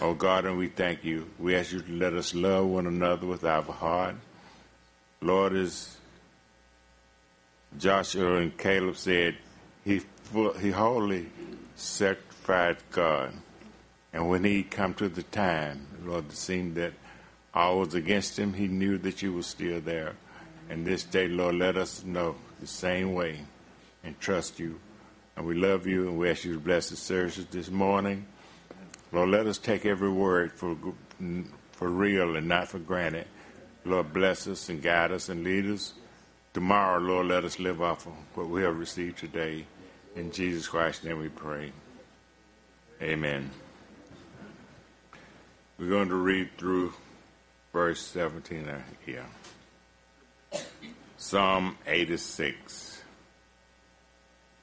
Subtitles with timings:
[0.00, 1.28] Oh God, and we thank you.
[1.38, 4.16] We ask you to let us love one another with our heart.
[5.20, 5.96] Lord, as
[7.78, 9.36] Joshua and Caleb said,
[9.84, 10.02] he,
[10.60, 11.30] he wholly
[11.76, 13.32] sacrificed God.
[14.12, 16.92] And when he come to the time, Lord, it seemed that
[17.54, 20.14] all was against him, he knew that you were still there.
[20.68, 23.40] And this day, Lord, let us know the same way
[24.04, 24.78] and trust you.
[25.36, 28.26] And we love you and we ask you to bless the services this morning.
[29.12, 30.76] Lord, let us take every word for,
[31.72, 33.26] for real and not for granted.
[33.84, 35.94] Lord, bless us and guide us and lead us.
[36.52, 39.64] Tomorrow, Lord, let us live off of what we have received today.
[40.16, 41.70] In Jesus Christ's name we pray.
[43.00, 43.50] Amen.
[45.78, 46.94] We're going to read through
[47.72, 49.26] verse 17 uh, here.
[51.18, 53.02] Psalm 86.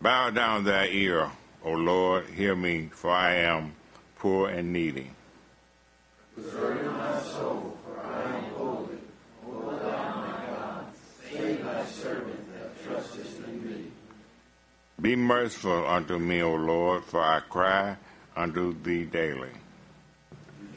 [0.02, 1.30] Bow down thy ear,
[1.64, 3.76] O Lord, hear me, for I am
[4.24, 5.10] poor and needy.
[6.34, 8.98] Preserve my soul, for I am holy.
[9.46, 10.86] O thou my God,
[11.30, 13.92] save thy servant that trusteth in thee.
[15.02, 17.98] Be merciful unto me, O Lord, for I cry
[18.34, 19.52] unto thee daily.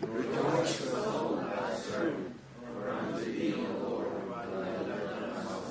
[0.01, 2.34] Rejoice, O soul, thy servant,
[2.65, 4.43] for unto thee, O Lord, my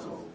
[0.01, 0.31] soul.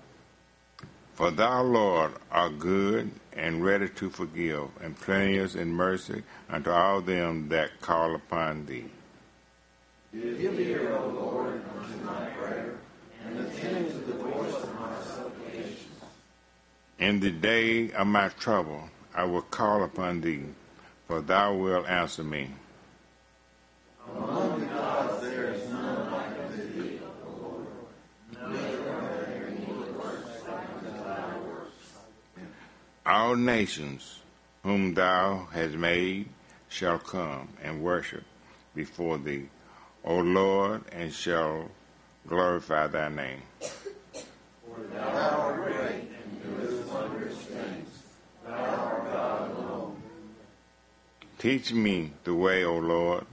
[1.21, 7.03] For thou, Lord, art good and ready to forgive, and plenteous in mercy unto all
[7.03, 8.87] them that call upon thee.
[10.15, 12.79] Give ear, O Lord, unto my prayer,
[13.27, 16.01] and attend to the voice of my supplications.
[16.99, 20.45] In the day of my trouble I will call upon thee,
[21.07, 22.49] for thou wilt answer me.
[24.17, 27.67] Among the gods there is none like unto thee, O Lord.
[28.55, 31.77] Neither are there any works like unto thy works.
[33.11, 34.21] All nations
[34.63, 36.29] whom thou hast made
[36.69, 38.23] shall come and worship
[38.73, 39.49] before thee,
[40.05, 41.73] O Lord, and shall
[42.29, 43.43] glorify thy name.
[43.59, 47.89] For thou art great and doest wondrous things.
[48.47, 50.03] Thou art God alone.
[51.41, 53.27] Teach me the way, O Lord.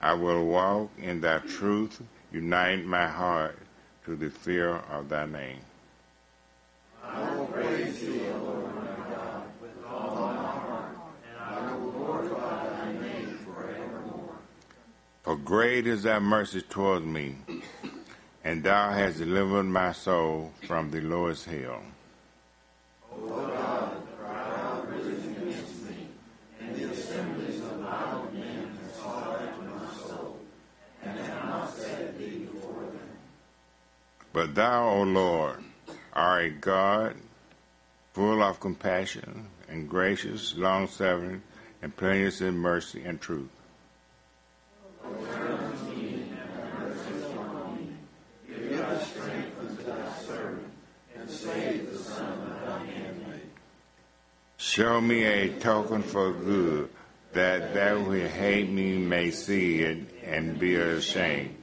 [0.00, 2.00] I will walk in thy truth.
[2.30, 3.58] Unite my heart
[4.04, 5.62] to the fear of thy name.
[7.02, 10.96] I will praise thee, O Lord my God, with all my heart,
[11.28, 14.36] and I will glorify thy name forevermore.
[15.22, 17.36] For great is thy mercy towards me,
[18.42, 21.82] and thou hast delivered my soul from the lowest hell.
[23.12, 26.08] O God, thou risen against me,
[26.58, 30.38] and the assemblies of have sought after my soul,
[31.04, 33.10] and have not set thee before them.
[34.32, 35.62] But thou, O Lord,
[36.14, 37.16] art a God
[38.14, 41.42] full of compassion and gracious, long suffering,
[41.82, 43.50] and plenteous in mercy and truth.
[54.56, 56.90] Show me a token for good,
[57.32, 61.56] that they who hate me may see it and be ashamed,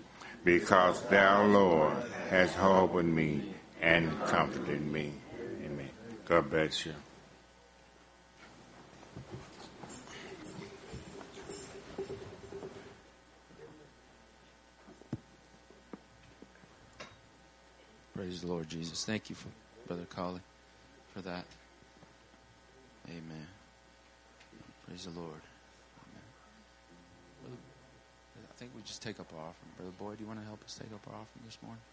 [0.43, 1.95] because thou, Lord,
[2.29, 5.13] hast helped me and comforted me.
[5.63, 5.89] Amen.
[6.25, 6.93] God bless you.
[18.17, 19.05] Praise the Lord Jesus.
[19.05, 19.49] Thank you for
[19.85, 20.41] Brother Colley
[21.13, 21.45] for that.
[23.07, 23.47] Amen.
[24.87, 25.39] Praise the Lord.
[27.45, 27.57] Amen.
[28.35, 29.71] I think we just take up our offering.
[29.77, 31.83] Brother Boyd, do you want to help us take up our offering this morning,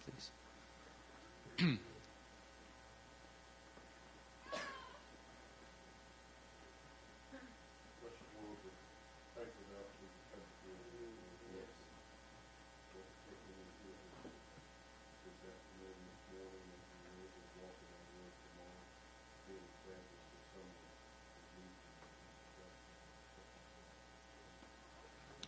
[1.59, 1.79] please?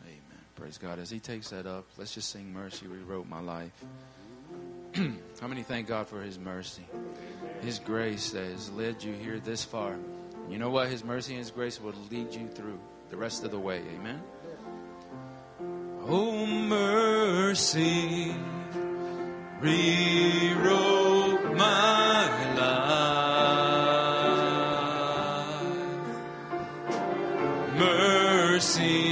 [0.06, 0.44] Amen.
[0.76, 0.98] Praise God.
[0.98, 3.72] As he takes that up, let's just sing Mercy Rewrote My Life.
[5.40, 6.84] How many thank God for his mercy?
[7.62, 9.96] His grace that has led you here this far.
[10.50, 10.88] You know what?
[10.88, 12.78] His mercy and his grace will lead you through
[13.08, 13.80] the rest of the way.
[13.94, 14.22] Amen.
[16.06, 18.34] Oh, mercy
[19.62, 22.96] rewrote my life.
[27.78, 29.05] Mercy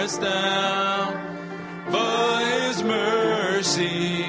[0.00, 4.24] us down, but His mercy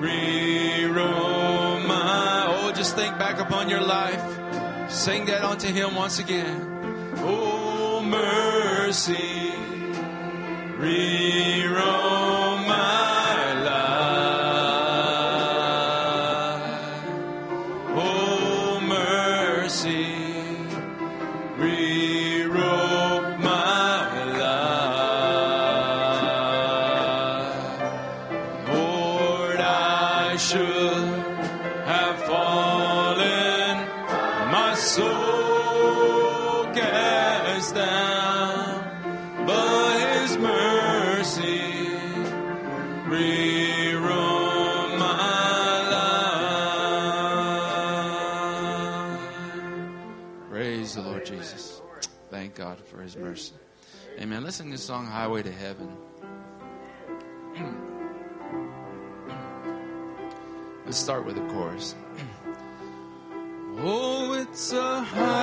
[0.00, 2.46] reroll my.
[2.48, 4.22] Oh, just think back upon your life.
[4.90, 7.12] Sing that unto Him once again.
[7.18, 9.52] Oh, mercy
[10.78, 12.05] reroll.
[54.86, 55.96] song Highway to Heaven.
[60.84, 61.96] Let's start with the chorus.
[63.78, 65.35] oh, it's a high.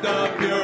[0.00, 0.57] The your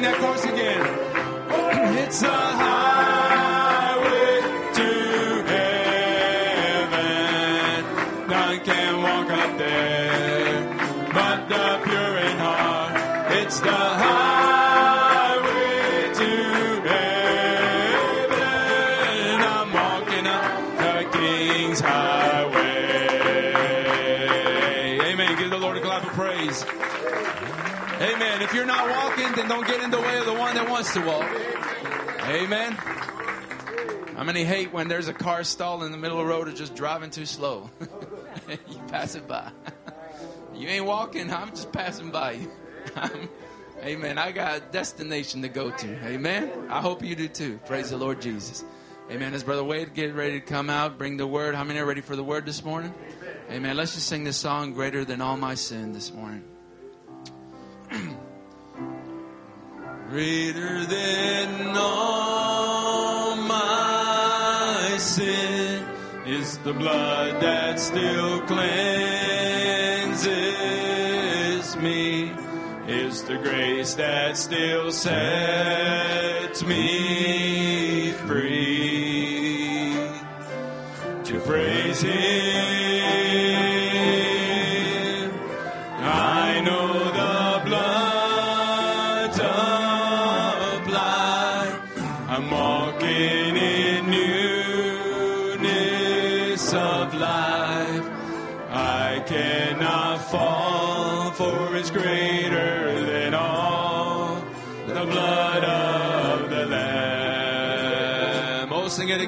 [0.00, 1.09] sing that chorus again.
[29.50, 31.28] Don't get in the way of the one that wants to walk.
[32.28, 32.72] Amen.
[34.14, 36.52] How many hate when there's a car stalled in the middle of the road or
[36.52, 37.68] just driving too slow?
[38.48, 39.50] you pass it by.
[40.54, 42.52] you ain't walking, I'm just passing by you.
[43.82, 44.18] amen.
[44.18, 46.06] I got a destination to go to.
[46.06, 46.68] Amen.
[46.68, 47.58] I hope you do too.
[47.66, 48.64] Praise the Lord Jesus.
[49.10, 49.34] Amen.
[49.34, 51.56] As Brother Wade get ready to come out, bring the word.
[51.56, 52.94] How many are ready for the word this morning?
[53.50, 53.76] Amen.
[53.76, 56.44] Let's just sing this song, Greater Than All My Sin, this morning.
[60.10, 65.84] Greater than all my sin
[66.26, 68.66] is the blood that still cleanses
[71.76, 72.32] me,
[72.88, 79.94] is the grace that still sets me free
[81.22, 82.79] to praise Him.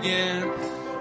[0.03, 0.51] Again.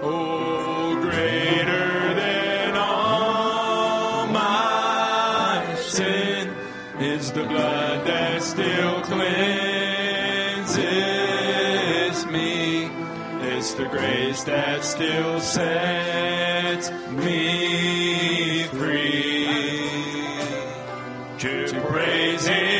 [0.00, 6.54] Oh, greater than all my sin
[7.00, 9.26] is the blood that still cleanses
[12.26, 12.88] me.
[13.40, 19.48] It's the grace that still sets me free
[21.38, 22.71] to praise Him.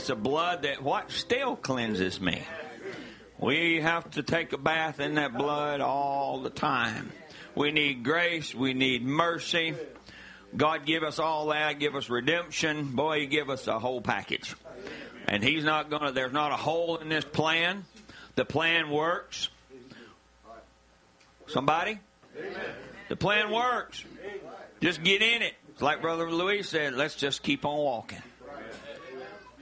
[0.00, 2.42] It's the blood that what still cleanses me.
[3.38, 7.12] We have to take a bath in that blood all the time.
[7.54, 8.54] We need grace.
[8.54, 9.74] We need mercy.
[10.56, 11.78] God give us all that.
[11.78, 12.96] Give us redemption.
[12.96, 14.56] Boy, He give us a whole package.
[15.28, 16.12] And He's not gonna.
[16.12, 17.84] There's not a hole in this plan.
[18.36, 19.50] The plan works.
[21.46, 22.00] Somebody?
[23.10, 24.02] The plan works.
[24.80, 25.52] Just get in it.
[25.74, 28.22] It's like Brother Louis said, let's just keep on walking.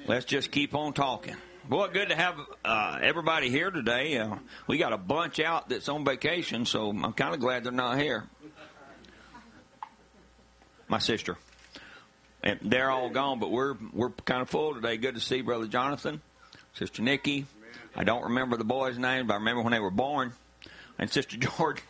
[0.09, 1.37] Let's just keep on talking.
[1.69, 4.17] Boy, good to have uh, everybody here today.
[4.17, 4.37] Uh,
[4.67, 7.99] we got a bunch out that's on vacation, so I'm kind of glad they're not
[7.99, 8.25] here.
[10.88, 11.37] My sister.
[12.43, 14.97] And they're all gone, but we're we're kind of full today.
[14.97, 16.23] Good to see Brother Jonathan,
[16.73, 17.45] Sister Nikki.
[17.95, 20.33] I don't remember the boys' names, but I remember when they were born.
[20.99, 21.85] And Sister Jordan.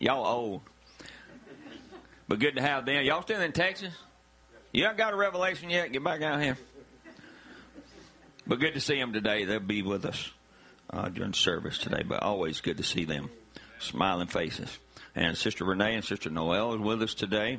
[0.00, 0.62] Y'all old.
[2.26, 3.04] But good to have them.
[3.04, 3.94] Y'all still in Texas?
[4.72, 5.92] You haven't got a revelation yet?
[5.92, 6.58] Get back out here.
[8.46, 9.44] But good to see them today.
[9.44, 10.30] They'll be with us
[10.90, 12.02] uh, during service today.
[12.06, 13.30] But always good to see them.
[13.78, 14.78] Smiling faces.
[15.14, 17.58] And Sister Renee and Sister Noel is with us today.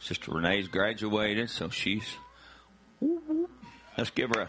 [0.00, 2.04] Sister Renee's graduated, so she's.
[3.96, 4.48] Let's give her a.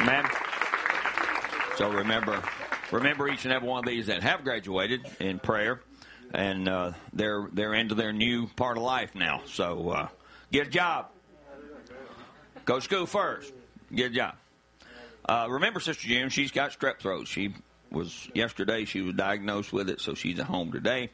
[0.00, 0.24] Amen.
[1.76, 2.42] So remember,
[2.90, 5.80] remember each and every one of these that have graduated in prayer,
[6.34, 9.42] and uh, they're they're into their new part of life now.
[9.46, 10.08] So uh,
[10.50, 11.11] get a job,
[12.72, 13.52] go to school first,
[13.94, 14.34] Good job.
[15.28, 17.28] Uh, remember, Sister Jim, she's got strep throat.
[17.28, 17.54] She
[17.90, 18.86] was yesterday.
[18.86, 21.10] She was diagnosed with it, so she's at home today.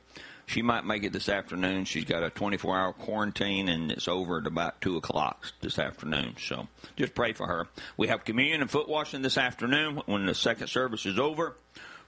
[0.46, 1.84] She might make it this afternoon.
[1.84, 6.36] She's got a 24 hour quarantine and it's over at about 2 o'clock this afternoon.
[6.40, 7.66] So just pray for her.
[7.98, 11.54] We have communion and foot washing this afternoon when the second service is over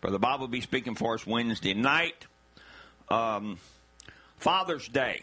[0.00, 2.26] Brother Bob will be speaking for us Wednesday night.
[3.10, 3.58] Um,
[4.38, 5.22] Father's Day.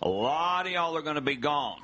[0.00, 1.80] A lot of y'all are going to be gone.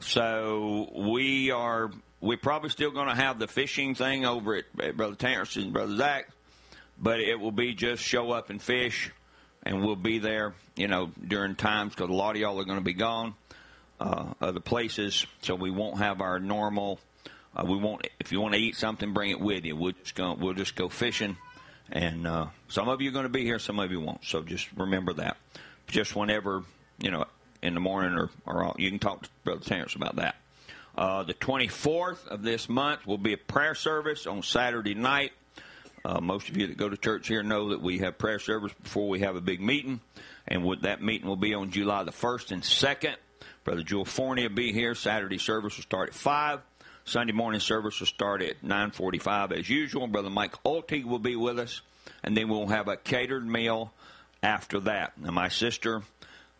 [0.00, 1.90] So we are
[2.20, 5.72] we're probably still going to have the fishing thing over at, at Brother Terrence and
[5.72, 6.28] Brother Zach,
[6.98, 9.10] but it will be just show up and fish,
[9.62, 12.78] and we'll be there, you know, during times because a lot of y'all are going
[12.78, 13.34] to be gone
[14.00, 16.98] uh, other places, so we won't have our normal.
[17.56, 18.06] Uh, we won't.
[18.20, 19.76] If you want to eat something, bring it with you.
[19.76, 20.36] We'll just go.
[20.38, 21.36] We'll just go fishing,
[21.90, 24.24] and uh, some of you are going to be here, some of you won't.
[24.24, 25.36] So just remember that.
[25.88, 26.64] Just whenever
[26.98, 27.24] you know,
[27.62, 30.36] in the morning, or or you can talk to Brother Terrence about that.
[30.96, 35.32] Uh, the 24th of this month will be a prayer service on Saturday night.
[36.04, 38.72] Uh, most of you that go to church here know that we have prayer service
[38.82, 40.00] before we have a big meeting,
[40.46, 43.14] and with that meeting will be on July the 1st and 2nd.
[43.62, 44.94] Brother Jewel Forney will be here.
[44.94, 46.60] Saturday service will start at 5.
[47.04, 50.06] Sunday morning service will start at 9.45 as usual.
[50.06, 51.80] Brother Mike Oltig will be with us,
[52.24, 53.92] and then we'll have a catered meal
[54.42, 55.16] after that.
[55.16, 56.02] Now, my sister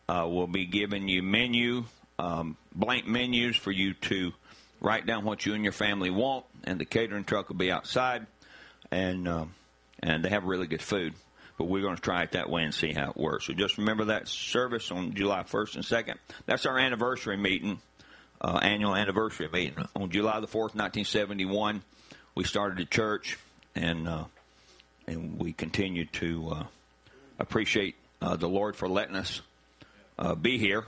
[0.08, 1.84] uh, will be giving you menu
[2.18, 4.32] um, blank menus for you to
[4.80, 8.26] write down what you and your family want, and the catering truck will be outside,
[8.90, 9.54] and um,
[10.00, 11.14] and they have really good food.
[11.56, 13.46] But we're going to try it that way and see how it works.
[13.46, 16.14] So just remember that service on July 1st and 2nd.
[16.46, 17.80] That's our anniversary meeting,
[18.40, 19.84] uh, annual anniversary meeting.
[19.96, 21.82] On July the 4th, 1971,
[22.36, 23.38] we started a church,
[23.74, 24.24] and uh,
[25.06, 26.64] and we continue to uh,
[27.38, 29.40] appreciate uh, the Lord for letting us
[30.18, 30.84] uh, be here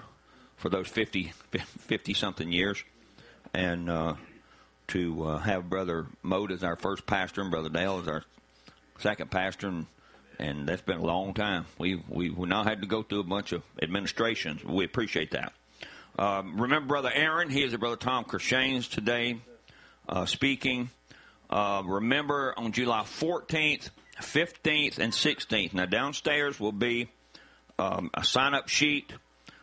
[0.57, 2.83] for those 50, 50 something years.
[3.55, 4.15] And uh,
[4.89, 8.25] to uh, have Brother Mode as our first pastor and Brother Dale as our
[8.99, 9.69] second pastor.
[9.69, 9.87] And,
[10.39, 11.67] and that's been a long time.
[11.79, 14.65] We, we, we now had to go through a bunch of administrations.
[14.65, 15.53] We appreciate that.
[16.19, 17.51] Um, remember Brother Aaron?
[17.51, 19.41] He is a Brother Tom Kershanes today
[20.09, 20.91] uh, speaking.
[21.49, 25.73] Uh, remember on July 14th, 15th, and 16th.
[25.73, 27.09] Now, downstairs will be
[27.81, 29.13] um, a sign up sheet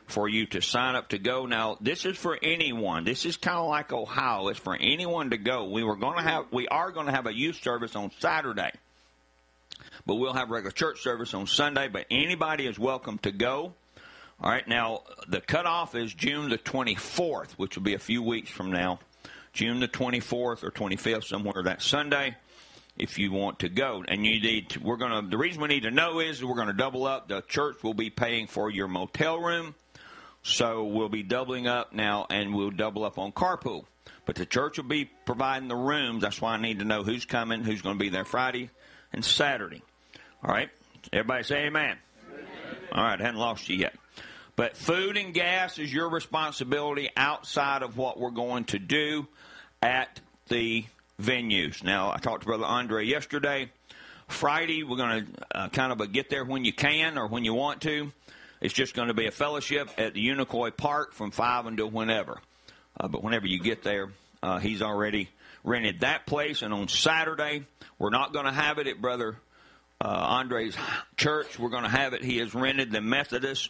[0.08, 1.46] for you to sign up to go.
[1.46, 3.04] Now, this is for anyone.
[3.04, 4.48] This is kind of like Ohio.
[4.48, 5.66] It's for anyone to go.
[5.66, 8.72] We were going to have, we are going to have a youth service on Saturday,
[10.06, 11.90] but we'll have regular church service on Sunday.
[11.90, 13.74] But anybody is welcome to go.
[14.42, 14.68] All right.
[14.68, 19.00] Now, the cutoff is June the 24th, which will be a few weeks from now.
[19.52, 22.36] June the 24th or 25th, somewhere that Sunday
[22.98, 24.04] if you want to go.
[24.08, 26.56] And you need to, we're going to, the reason we need to know is we're
[26.56, 27.28] going to double up.
[27.28, 29.76] The church will be paying for your motel room.
[30.44, 33.84] So we'll be doubling up now, and we'll double up on carpool.
[34.26, 36.22] But the church will be providing the rooms.
[36.22, 38.70] That's why I need to know who's coming, who's going to be there Friday
[39.12, 39.82] and Saturday.
[40.44, 40.70] All right?
[41.12, 41.98] Everybody say amen.
[42.30, 42.46] amen.
[42.92, 43.96] All right, I haven't lost you yet.
[44.56, 49.28] But food and gas is your responsibility outside of what we're going to do
[49.82, 50.86] at the
[51.22, 51.84] venues.
[51.84, 53.72] Now, I talked to Brother Andre yesterday.
[54.28, 57.54] Friday, we're going to uh, kind of get there when you can or when you
[57.54, 58.12] want to.
[58.60, 62.40] It's just going to be a fellowship at the Unicoi Park from 5 until whenever.
[63.00, 64.10] Uh, but whenever you get there,
[64.42, 65.30] uh, he's already
[65.64, 66.62] rented that place.
[66.62, 67.66] And on Saturday,
[68.00, 69.38] we're not going to have it at Brother
[70.02, 70.76] uh, Andre's
[71.16, 71.58] church.
[71.58, 72.24] We're going to have it.
[72.24, 73.70] He has rented the Methodist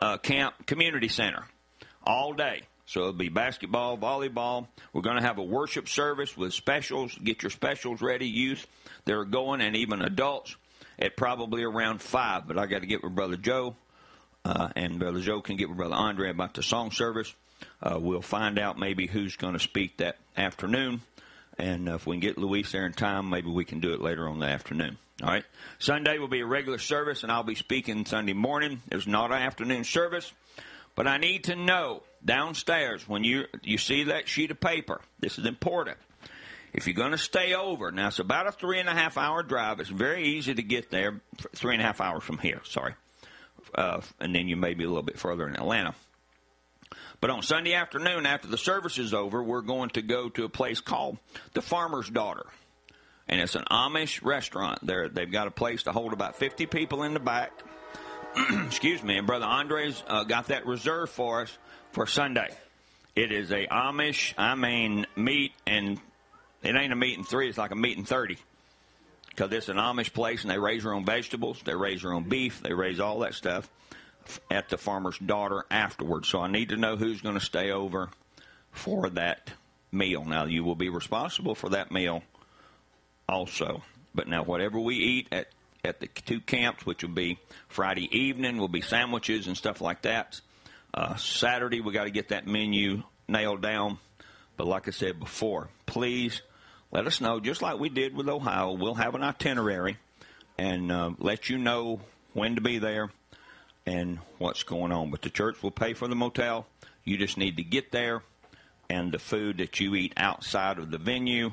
[0.00, 1.44] uh, Camp Community Center
[2.04, 2.62] all day.
[2.88, 4.66] So it'll be basketball, volleyball.
[4.94, 7.14] We're going to have a worship service with specials.
[7.22, 8.66] Get your specials ready, youth.
[9.04, 10.56] They're going, and even adults
[10.98, 12.48] at probably around 5.
[12.48, 13.76] But I got to get with Brother Joe
[14.42, 17.34] uh, and Brother Joe can get with Brother Andre about the song service.
[17.82, 21.02] Uh, we'll find out maybe who's going to speak that afternoon.
[21.58, 24.00] And uh, if we can get Luis there in time, maybe we can do it
[24.00, 24.96] later on the afternoon.
[25.22, 25.44] All right.
[25.78, 28.80] Sunday will be a regular service, and I'll be speaking Sunday morning.
[28.90, 30.32] It's not an afternoon service,
[30.94, 35.00] but I need to know downstairs when you you see that sheet of paper.
[35.20, 35.98] This is important.
[36.72, 39.42] If you're going to stay over, now it's about a three and a half hour
[39.42, 39.80] drive.
[39.80, 41.20] It's very easy to get there.
[41.54, 42.60] Three and a half hours from here.
[42.64, 42.94] Sorry
[43.74, 45.94] uh, and then you may be a little bit further in Atlanta.
[47.20, 50.48] But on Sunday afternoon, after the service is over, we're going to go to a
[50.48, 51.18] place called
[51.52, 52.46] the Farmer's Daughter.
[53.26, 54.86] And it's an Amish restaurant.
[54.86, 57.52] There, they've got a place to hold about 50 people in the back.
[58.66, 59.18] Excuse me.
[59.18, 61.58] And Brother Andres uh, got that reserved for us
[61.92, 62.48] for Sunday.
[63.16, 66.00] It is a Amish, I mean, meat and
[66.62, 68.36] it ain't a meat and three, it's like a meat and 30
[69.30, 72.24] because it's an Amish place and they raise their own vegetables, they raise their own
[72.24, 73.68] beef, they raise all that stuff
[74.50, 76.28] at the farmer's daughter afterwards.
[76.28, 78.10] So I need to know who's going to stay over
[78.72, 79.50] for that
[79.92, 80.24] meal.
[80.24, 82.22] Now you will be responsible for that meal
[83.28, 83.82] also.
[84.14, 85.48] But now whatever we eat at
[85.84, 90.02] at the two camps, which will be Friday evening, will be sandwiches and stuff like
[90.02, 90.40] that.
[90.92, 93.98] Uh, Saturday we got to get that menu nailed down.
[94.56, 96.42] But like I said before, please
[96.90, 98.72] let us know, just like we did with Ohio.
[98.72, 99.98] We'll have an itinerary
[100.58, 102.00] and uh, let you know
[102.32, 103.10] when to be there
[103.86, 105.10] and what's going on.
[105.10, 106.66] But the church will pay for the motel.
[107.04, 108.22] You just need to get there,
[108.90, 111.52] and the food that you eat outside of the venue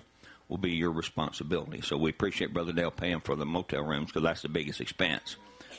[0.49, 1.81] will be your responsibility.
[1.81, 5.37] So we appreciate Brother Dale paying for the motel rooms because that's the biggest expense,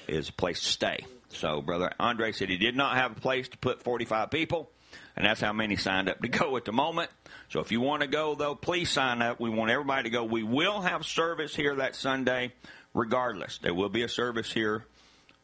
[0.08, 1.06] is a place to stay.
[1.30, 4.70] So Brother Andre said he did not have a place to put 45 people,
[5.16, 7.10] and that's how many signed up to go at the moment.
[7.48, 9.40] So if you want to go, though, please sign up.
[9.40, 10.24] We want everybody to go.
[10.24, 12.52] We will have service here that Sunday,
[12.94, 13.58] regardless.
[13.58, 14.84] There will be a service here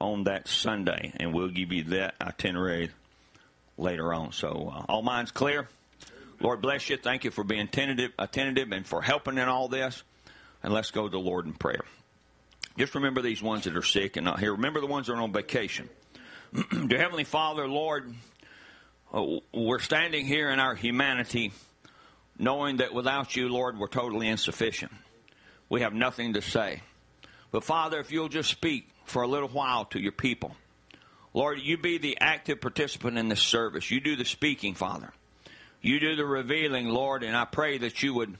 [0.00, 2.90] on that Sunday, and we'll give you that itinerary
[3.78, 4.32] later on.
[4.32, 5.68] So uh, all minds clear.
[6.40, 6.96] Lord bless you.
[6.96, 10.02] Thank you for being tentative, attentive and for helping in all this.
[10.62, 11.82] And let's go to the Lord in prayer.
[12.78, 14.52] Just remember these ones that are sick and not here.
[14.52, 15.88] Remember the ones that are on vacation.
[16.86, 18.14] Dear Heavenly Father, Lord,
[19.12, 21.52] uh, we're standing here in our humanity
[22.38, 24.92] knowing that without you, Lord, we're totally insufficient.
[25.68, 26.82] We have nothing to say.
[27.50, 30.56] But Father, if you'll just speak for a little while to your people.
[31.34, 33.90] Lord, you be the active participant in this service.
[33.90, 35.12] You do the speaking, Father.
[35.80, 38.36] You do the revealing, Lord, and I pray that you would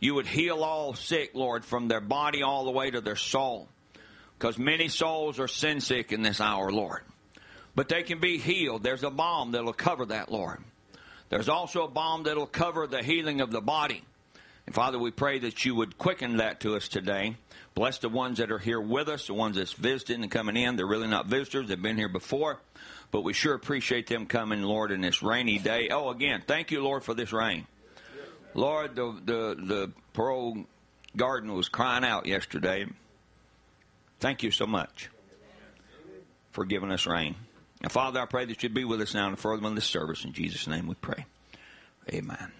[0.00, 3.68] you would heal all sick, Lord, from their body all the way to their soul.
[4.38, 7.02] Because many souls are sin sick in this hour, Lord.
[7.74, 8.82] But they can be healed.
[8.82, 10.58] There's a balm that'll cover that, Lord.
[11.28, 14.02] There's also a balm that'll cover the healing of the body.
[14.66, 17.36] And Father, we pray that you would quicken that to us today.
[17.74, 20.76] Bless the ones that are here with us, the ones that's visiting and coming in.
[20.76, 22.58] They're really not visitors, they've been here before.
[23.10, 25.90] But we sure appreciate them coming, Lord, in this rainy day.
[25.90, 27.66] Oh, again, thank you, Lord, for this rain.
[28.56, 30.64] Lord, the the, the parole
[31.14, 32.86] garden was crying out yesterday.
[34.18, 35.10] Thank you so much
[36.52, 37.36] for giving us rain.
[37.82, 40.24] And Father, I pray that you'd be with us now and further in this service.
[40.24, 41.26] In Jesus' name we pray.
[42.10, 42.50] Amen.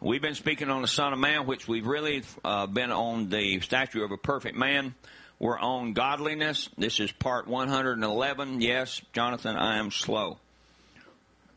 [0.00, 3.60] We've been speaking on the Son of Man, which we've really uh, been on the
[3.60, 4.94] statue of a perfect man.
[5.38, 6.70] We're on godliness.
[6.78, 8.62] This is part 111.
[8.62, 10.38] Yes, Jonathan, I am slow.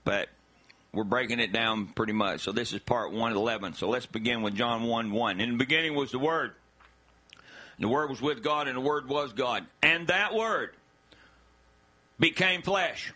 [0.04, 0.28] But
[0.94, 2.42] we're breaking it down pretty much.
[2.42, 3.76] So this is part 111.
[3.76, 5.40] So let's begin with John 1 1.
[5.40, 6.54] In the beginning was the Word.
[7.80, 9.66] The Word was with God, and the Word was God.
[9.82, 10.76] And that Word
[12.20, 13.12] became flesh,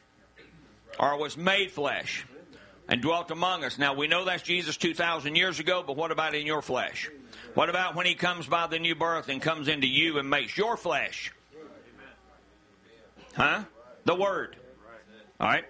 [0.99, 2.25] or was made flesh,
[2.87, 3.77] and dwelt among us.
[3.77, 7.11] Now we know that's Jesus 2,000 years ago, but what about in your flesh?
[7.53, 10.57] What about when he comes by the new birth and comes into you and makes
[10.57, 11.31] your flesh?
[13.35, 13.65] Huh?
[14.05, 14.55] The Word.
[15.39, 15.65] All right.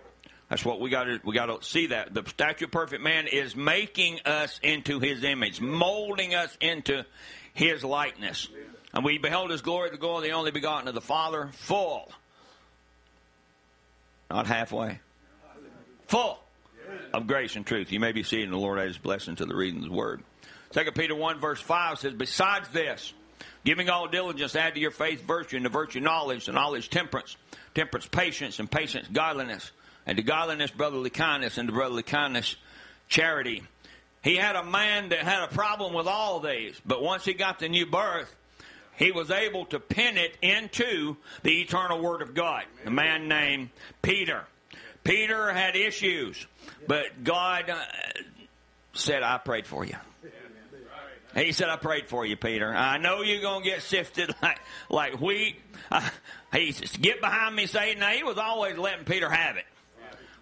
[0.55, 3.27] That's what we got to we got to see that the statue of perfect man
[3.27, 7.03] is making us into His image, molding us into
[7.53, 8.47] His likeness.
[8.93, 12.09] And we beheld His glory, the glory of the only begotten of the Father, full,
[14.31, 15.01] not halfway,
[16.07, 16.39] full
[17.13, 17.91] of grace and truth.
[17.91, 20.23] You may be seeing the Lord as blessing to the reading of His Word.
[20.71, 23.11] Second Peter one verse five says, "Besides this,
[23.65, 27.35] giving all diligence, add to your faith virtue, and to virtue knowledge, and knowledge temperance,
[27.73, 29.73] temperance patience, and patience godliness."
[30.05, 32.55] And to godliness brotherly kindness, and to brotherly kindness
[33.07, 33.63] charity.
[34.23, 37.59] He had a man that had a problem with all these, but once he got
[37.59, 38.33] the new birth,
[38.97, 42.63] he was able to pin it into the eternal Word of God.
[42.85, 43.69] A man named
[44.01, 44.45] Peter.
[45.03, 46.47] Peter had issues,
[46.87, 47.83] but God uh,
[48.93, 49.95] said, I prayed for you.
[51.35, 52.73] He said, I prayed for you, Peter.
[52.73, 54.57] I know you're going to get sifted like,
[54.89, 55.57] like wheat.
[55.91, 56.09] Uh,
[56.53, 57.99] he says, Get behind me, Satan.
[57.99, 59.65] Now, he was always letting Peter have it.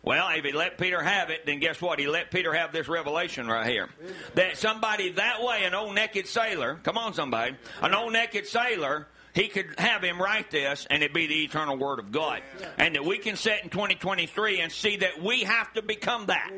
[0.04, 1.98] Well, if he let Peter have it, then guess what?
[1.98, 3.88] He let Peter have this revelation right here.
[4.36, 9.08] That somebody that way, an old naked sailor, come on somebody, an old naked sailor,
[9.34, 12.42] he could have him write this and it be the eternal word of God.
[12.78, 16.52] And that we can sit in 2023 and see that we have to become that.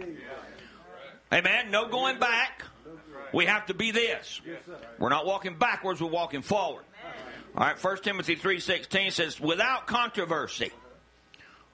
[1.31, 1.69] Amen.
[1.69, 2.63] No going back.
[3.31, 4.41] We have to be this.
[4.97, 6.83] We're not walking backwards, we're walking forward.
[7.55, 10.71] All right, 1 Timothy 3.16 says, without controversy.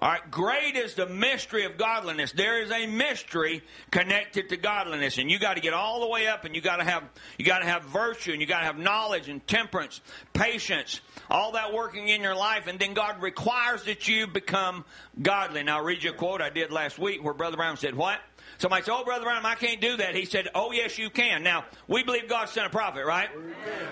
[0.02, 2.32] All right, great is the mystery of godliness.
[2.32, 3.62] There is a mystery
[3.92, 6.78] connected to godliness, and you got to get all the way up, and you got
[6.78, 7.04] to have
[7.38, 10.02] you got to have virtue, and you got to have knowledge and temperance,
[10.34, 14.86] patience, all that working in your life, and then God requires that you become
[15.22, 15.62] godly.
[15.62, 18.20] Now, I'll read you a quote I did last week where Brother Branham said, "What?
[18.62, 20.14] Somebody said, Oh, Brother Branham, I can't do that.
[20.14, 21.42] He said, Oh, yes, you can.
[21.42, 23.28] Now, we believe God sent a prophet, right?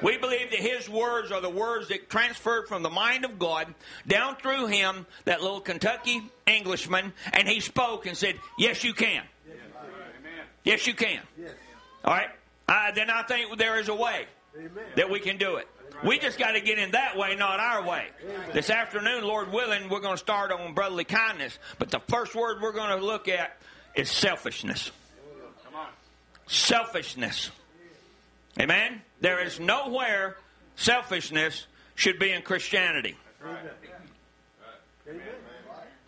[0.03, 3.73] We believe that his words are the words that transferred from the mind of God
[4.05, 9.23] down through him, that little Kentucky Englishman, and he spoke and said, Yes, you can.
[10.63, 11.21] Yes, you can.
[12.05, 12.29] All right?
[12.67, 14.27] Uh, then I think there is a way
[14.95, 15.67] that we can do it.
[16.05, 18.05] We just got to get in that way, not our way.
[18.53, 21.57] This afternoon, Lord willing, we're going to start on brotherly kindness.
[21.79, 23.57] But the first word we're going to look at
[23.99, 24.91] is selfishness.
[26.47, 27.51] Selfishness.
[28.59, 29.01] Amen?
[29.21, 30.37] There is nowhere
[30.75, 33.15] selfishness should be in Christianity.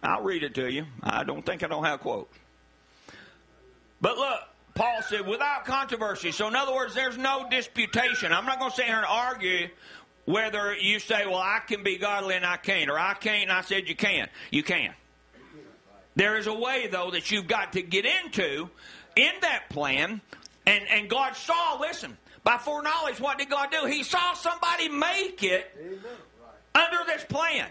[0.02, 0.86] I'll read it to you.
[1.04, 2.34] I don't think I don't have quotes.
[4.00, 4.40] But look,
[4.74, 6.32] Paul said, without controversy.
[6.32, 8.34] So, in other words, there's no disputation.
[8.34, 9.68] I'm not going to sit here and argue
[10.26, 13.52] whether you say, well, I can be godly and I can't, or I can't and
[13.52, 14.28] I said you can.
[14.50, 14.94] You can.
[16.16, 18.70] There is a way, though, that you've got to get into
[19.16, 20.22] in that plan.
[20.66, 23.86] And, and God saw, listen, by foreknowledge, what did God do?
[23.86, 25.66] He saw somebody make it
[26.76, 27.68] under this plan.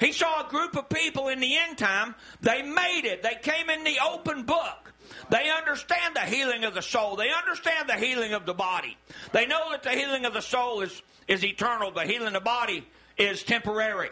[0.00, 2.14] He saw a group of people in the end time.
[2.40, 3.22] They made it.
[3.22, 4.92] They came in the open book.
[5.30, 7.16] They understand the healing of the soul.
[7.16, 8.96] They understand the healing of the body.
[9.32, 11.92] They know that the healing of the soul is, is eternal.
[11.92, 14.10] The healing of the body is temporary.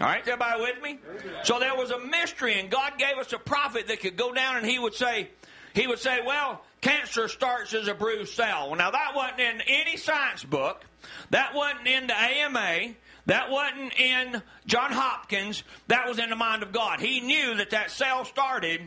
[0.00, 0.98] All right, everybody with me?
[1.44, 4.56] So there was a mystery, and God gave us a prophet that could go down
[4.56, 5.28] and he would say,
[5.72, 8.68] he would say, well, cancer starts as a bruised cell.
[8.68, 10.84] Well, now that wasn't in any science book.
[11.30, 12.94] That wasn't in the AMA.
[13.26, 15.62] That wasn't in John Hopkins.
[15.86, 17.00] That was in the mind of God.
[17.00, 18.82] He knew that that cell started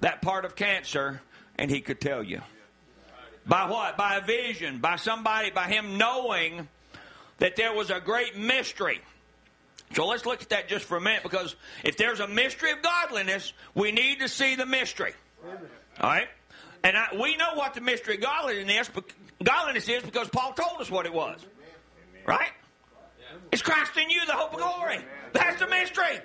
[0.00, 1.22] that part of cancer,
[1.56, 2.42] and he could tell you.
[3.46, 3.96] By what?
[3.96, 6.68] By a vision, by somebody, by him knowing
[7.38, 9.00] that there was a great mystery.
[9.94, 12.82] So let's look at that just for a minute because if there's a mystery of
[12.82, 15.12] godliness, we need to see the mystery.
[16.00, 16.28] All right?
[16.82, 18.90] And I, we know what the mystery of godliness,
[19.42, 21.44] godliness is because Paul told us what it was.
[22.26, 22.50] Right?
[23.50, 24.98] It's Christ in you, the hope of glory.
[25.32, 26.20] That's the mystery.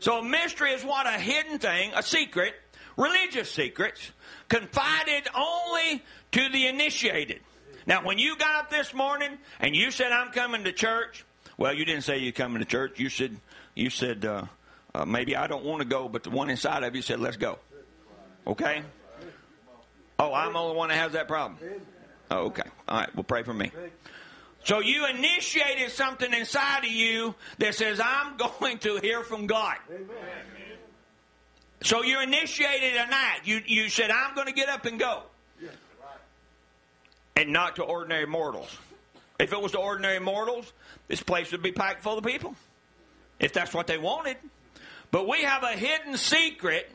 [0.00, 2.54] So a mystery is what a hidden thing, a secret,
[2.96, 4.10] religious secrets,
[4.48, 7.40] confided only to the initiated.
[7.86, 11.24] Now, when you got up this morning and you said, "I'm coming to church,"
[11.56, 12.98] well, you didn't say you're coming to church.
[12.98, 13.36] You said,
[13.74, 14.44] "You said uh,
[14.94, 17.36] uh, maybe I don't want to go," but the one inside of you said, "Let's
[17.36, 17.58] go."
[18.46, 18.82] Okay.
[20.18, 21.58] Oh, I'm the only one that has that problem.
[22.30, 22.62] Oh, okay.
[22.88, 23.14] All right.
[23.14, 23.72] Well, pray for me.
[24.64, 29.76] So you initiated something inside of you that says, I'm going to hear from God.
[29.90, 30.08] Amen.
[31.82, 33.40] So you initiated a night.
[33.44, 35.22] You, you said, I'm going to get up and go.
[37.36, 38.78] And not to ordinary mortals.
[39.38, 40.72] If it was to ordinary mortals,
[41.08, 42.54] this place would be packed full of people.
[43.40, 44.36] If that's what they wanted.
[45.10, 46.90] But we have a hidden secret,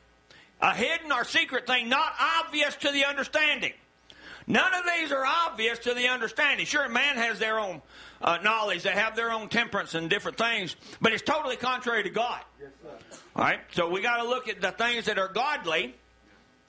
[0.61, 3.73] a hidden or secret thing not obvious to the understanding.
[4.47, 6.65] None of these are obvious to the understanding.
[6.65, 7.81] Sure, man has their own
[8.21, 12.09] uh, knowledge, they have their own temperance and different things, but it's totally contrary to
[12.09, 12.41] God.
[12.59, 12.71] Yes,
[13.35, 15.95] All right, so we got to look at the things that are godly.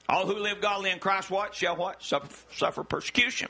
[0.07, 3.49] All who live godly in Christ, what shall what suffer, suffer persecution.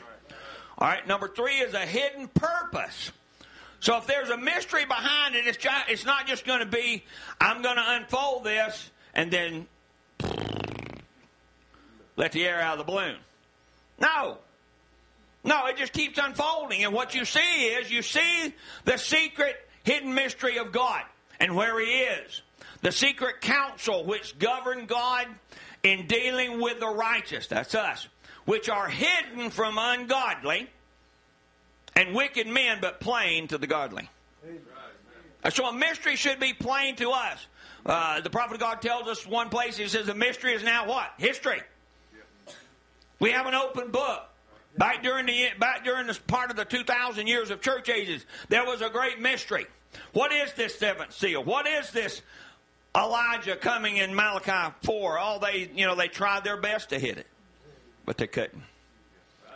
[0.82, 3.12] All right, number three is a hidden purpose.
[3.82, 7.04] So if there's a mystery behind it, it's, it's not just going to be,
[7.40, 9.68] I'm going to unfold this and then
[12.18, 13.18] let the air out of the balloon.
[14.00, 14.40] No.
[15.44, 16.84] No, it just keeps unfolding.
[16.84, 18.52] And what you see is you see
[18.84, 21.04] the secret hidden mystery of God
[21.40, 22.42] and where He is.
[22.82, 25.28] The secret counsel which govern God
[25.84, 28.08] in dealing with the righteous, that's us,
[28.46, 30.70] which are hidden from ungodly
[31.96, 34.10] and wicked men, but plain to the godly.
[35.50, 37.46] So a mystery should be plain to us.
[37.86, 40.88] Uh, the prophet of God tells us one place, he says, the mystery is now
[40.88, 41.12] what?
[41.18, 41.62] History.
[43.20, 44.24] We have an open book.
[44.78, 48.66] Back during the back during this part of the 2,000 years of church ages, there
[48.66, 49.68] was a great mystery.
[50.14, 51.44] What is this seventh seal?
[51.44, 52.22] What is this
[52.96, 55.18] Elijah coming in Malachi 4?
[55.20, 57.28] All they, you know, they tried their best to hit it,
[58.06, 58.64] but they couldn't.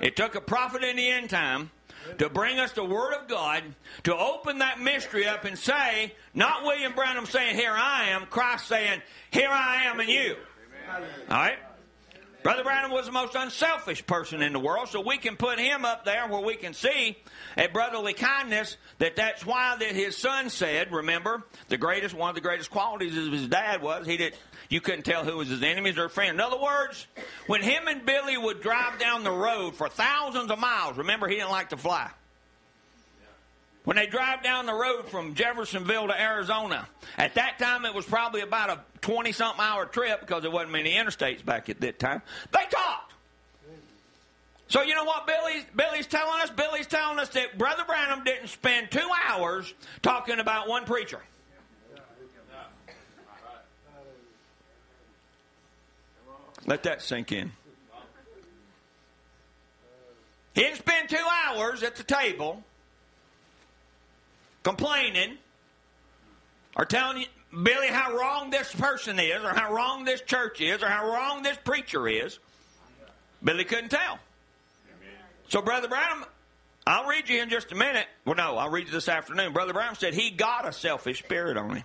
[0.02, 1.72] It took a prophet in the end time
[2.18, 3.64] to bring us the Word of God,
[4.04, 8.68] to open that mystery up and say, not William Branham saying, Here I am, Christ
[8.68, 10.36] saying, Here I am in you.
[11.30, 11.58] All right?
[12.44, 15.84] Brother Branham was the most unselfish person in the world, so we can put him
[15.84, 17.18] up there where we can see
[17.58, 22.36] a brotherly kindness that that's why that his son said, remember, the greatest, one of
[22.36, 24.38] the greatest qualities of his dad was he did,
[24.70, 26.34] you couldn't tell who was his enemies or friends.
[26.34, 27.08] In other words,
[27.48, 31.36] when him and Billy would drive down the road for thousands of miles, remember he
[31.36, 32.10] didn't like to fly.
[33.84, 38.06] When they drive down the road from Jeffersonville to Arizona, at that time it was
[38.06, 42.00] probably about a 20 something hour trip because there wasn't many interstates back at that
[42.00, 42.24] time.
[42.52, 43.14] They talked.
[44.68, 46.50] So you know what Billy's, Billy's telling us?
[46.50, 51.22] Billy's telling us that Brother Branham didn't spend two hours talking about one preacher.
[56.66, 57.52] Let that sink in.
[60.54, 62.64] He didn't spend two hours at the table
[64.64, 65.38] complaining
[66.76, 70.90] or telling Billy how wrong this person is, or how wrong this church is, or
[70.90, 72.40] how wrong this preacher is.
[73.44, 74.20] Billy couldn't tell.
[75.48, 76.26] So, Brother Branham,
[76.88, 78.08] I'll read you in just a minute.
[78.26, 79.54] Well, no, I'll read you this afternoon.
[79.54, 81.84] Brother Branham said he got a selfish spirit on him.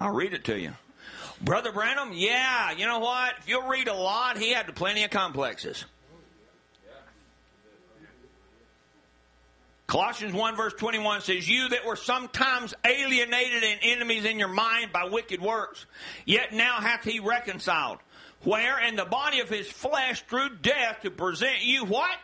[0.00, 0.72] I'll read it to you.
[1.40, 3.34] Brother Branham, yeah, you know what?
[3.38, 5.86] If you'll read a lot, he had plenty of complexes.
[9.86, 14.92] Colossians 1 verse 21 says, You that were sometimes alienated and enemies in your mind
[14.92, 15.84] by wicked works,
[16.24, 17.98] yet now hath he reconciled.
[18.44, 22.16] Where in the body of his flesh through death to present you what?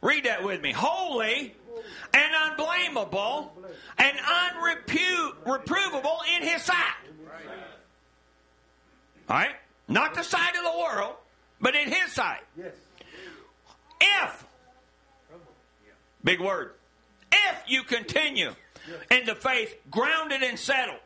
[0.00, 0.72] Read that with me.
[0.72, 1.54] Holy
[2.14, 3.52] and unblameable
[3.98, 7.05] and unreprovable in his sight.
[9.28, 9.54] All right?
[9.88, 11.14] Not the sight of the world,
[11.60, 12.42] but in his sight.
[12.56, 12.74] Yes.
[14.00, 14.44] If,
[16.22, 16.72] big word,
[17.32, 18.52] if you continue
[19.10, 20.98] in the faith, grounded and settled,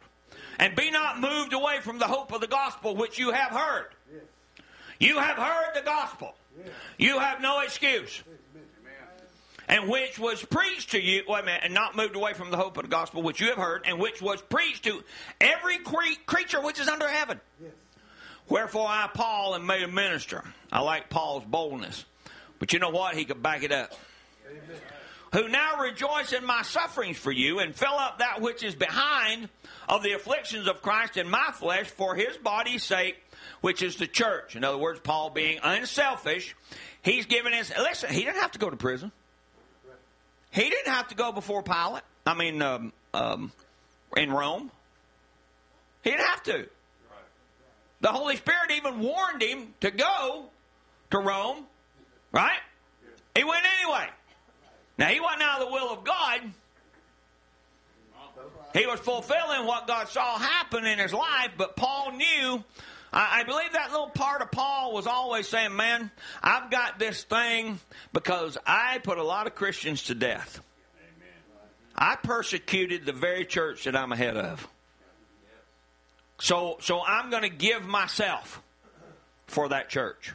[0.58, 3.86] and be not moved away from the hope of the gospel which you have heard.
[4.98, 6.34] You have heard the gospel.
[6.98, 8.22] You have no excuse.
[9.70, 12.56] And which was preached to you, wait a minute, and not moved away from the
[12.56, 15.04] hope of the gospel which you have heard, and which was preached to
[15.40, 17.40] every cre- creature which is under heaven.
[18.48, 20.42] Wherefore I, Paul, am made a minister.
[20.72, 22.04] I like Paul's boldness.
[22.58, 23.14] But you know what?
[23.14, 23.92] He could back it up.
[25.34, 29.48] Who now rejoice in my sufferings for you, and fill up that which is behind
[29.88, 33.22] of the afflictions of Christ in my flesh for his body's sake,
[33.60, 34.56] which is the church.
[34.56, 36.56] In other words, Paul being unselfish,
[37.02, 37.72] he's given his.
[37.78, 39.12] Listen, he didn't have to go to prison.
[40.50, 42.02] He didn't have to go before Pilate.
[42.26, 43.52] I mean, um, um,
[44.16, 44.70] in Rome.
[46.02, 46.66] He didn't have to.
[48.00, 50.46] The Holy Spirit even warned him to go
[51.10, 51.64] to Rome,
[52.32, 52.58] right?
[53.36, 54.08] He went anyway.
[54.96, 56.40] Now, he wasn't out of the will of God.
[58.72, 62.64] He was fulfilling what God saw happen in his life, but Paul knew.
[63.12, 66.10] I, believe that little part of Paul was always saying, Man,
[66.42, 67.80] I've got this thing
[68.12, 70.60] because I put a lot of Christians to death.
[71.96, 74.66] I persecuted the very church that I'm ahead of.
[76.38, 78.62] So, so I'm going to give myself
[79.46, 80.32] for that church.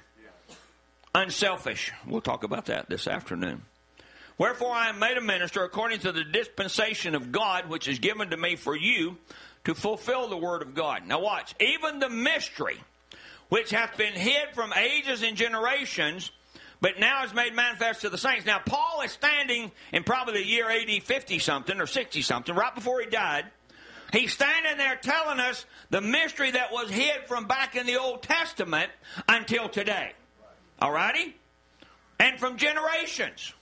[1.15, 1.91] Unselfish.
[2.05, 3.63] We'll talk about that this afternoon.
[4.37, 8.31] Wherefore I am made a minister according to the dispensation of God which is given
[8.31, 9.17] to me for you
[9.65, 11.05] to fulfill the word of God.
[11.05, 11.53] Now watch.
[11.59, 12.77] Even the mystery
[13.49, 16.31] which hath been hid from ages and generations,
[16.81, 18.45] but now is made manifest to the saints.
[18.45, 22.73] Now Paul is standing in probably the year AD 50 something or 60 something, right
[22.73, 23.45] before he died.
[24.11, 28.23] He's standing there telling us the mystery that was hid from back in the Old
[28.23, 28.91] Testament
[29.27, 30.13] until today.
[30.81, 31.33] Alrighty?
[32.19, 33.53] And from generations.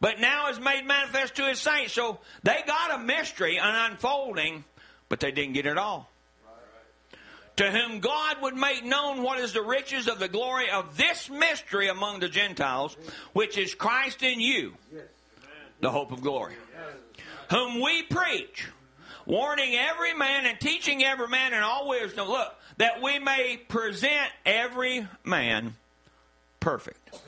[0.00, 1.92] But now is made manifest to his saints.
[1.92, 4.64] So they got a mystery, an unfolding,
[5.08, 6.10] but they didn't get it all.
[7.56, 11.28] To whom God would make known what is the riches of the glory of this
[11.28, 12.96] mystery among the Gentiles,
[13.32, 14.74] which is Christ in you,
[15.80, 16.54] the hope of glory.
[17.50, 18.68] Whom we preach,
[19.26, 24.30] warning every man and teaching every man in all wisdom, look, that we may present
[24.46, 25.74] every man
[26.60, 27.18] perfect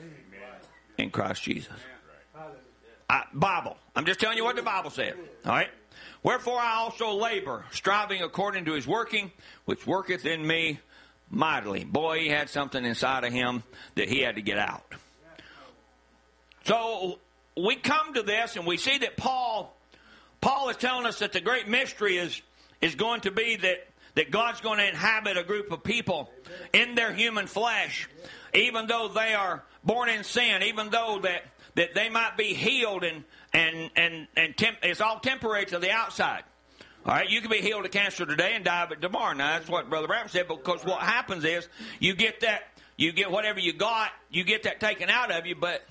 [0.96, 1.72] in Christ Jesus.
[3.08, 3.76] I, Bible.
[3.96, 5.14] I'm just telling you what the Bible said.
[5.44, 5.68] All right?
[6.22, 9.32] Wherefore I also labor, striving according to his working,
[9.64, 10.80] which worketh in me
[11.30, 11.84] mightily.
[11.84, 13.62] Boy, he had something inside of him
[13.94, 14.84] that he had to get out.
[16.64, 17.18] So
[17.56, 19.74] we come to this and we see that Paul
[20.40, 22.40] Paul is telling us that the great mystery is
[22.80, 26.30] is going to be that that God's going to inhabit a group of people
[26.72, 28.08] in their human flesh,
[28.52, 31.44] even though they are born in sin, even though that
[31.76, 35.90] that they might be healed and and and and temp- it's all temporary to the
[35.90, 36.44] outside.
[37.06, 39.32] All right, you can be healed of cancer today and die of it tomorrow.
[39.34, 40.48] Now that's what Brother Branham said.
[40.48, 41.66] Because what happens is
[41.98, 42.62] you get that,
[42.96, 45.54] you get whatever you got, you get that taken out of you.
[45.54, 45.82] But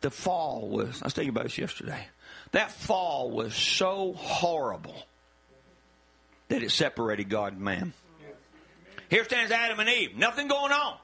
[0.00, 1.02] the fall was.
[1.02, 2.06] I was thinking about this yesterday.
[2.52, 4.96] That fall was so horrible
[6.48, 7.92] that it separated God and man.
[9.10, 10.16] Here stands Adam and Eve.
[10.16, 10.96] Nothing going on.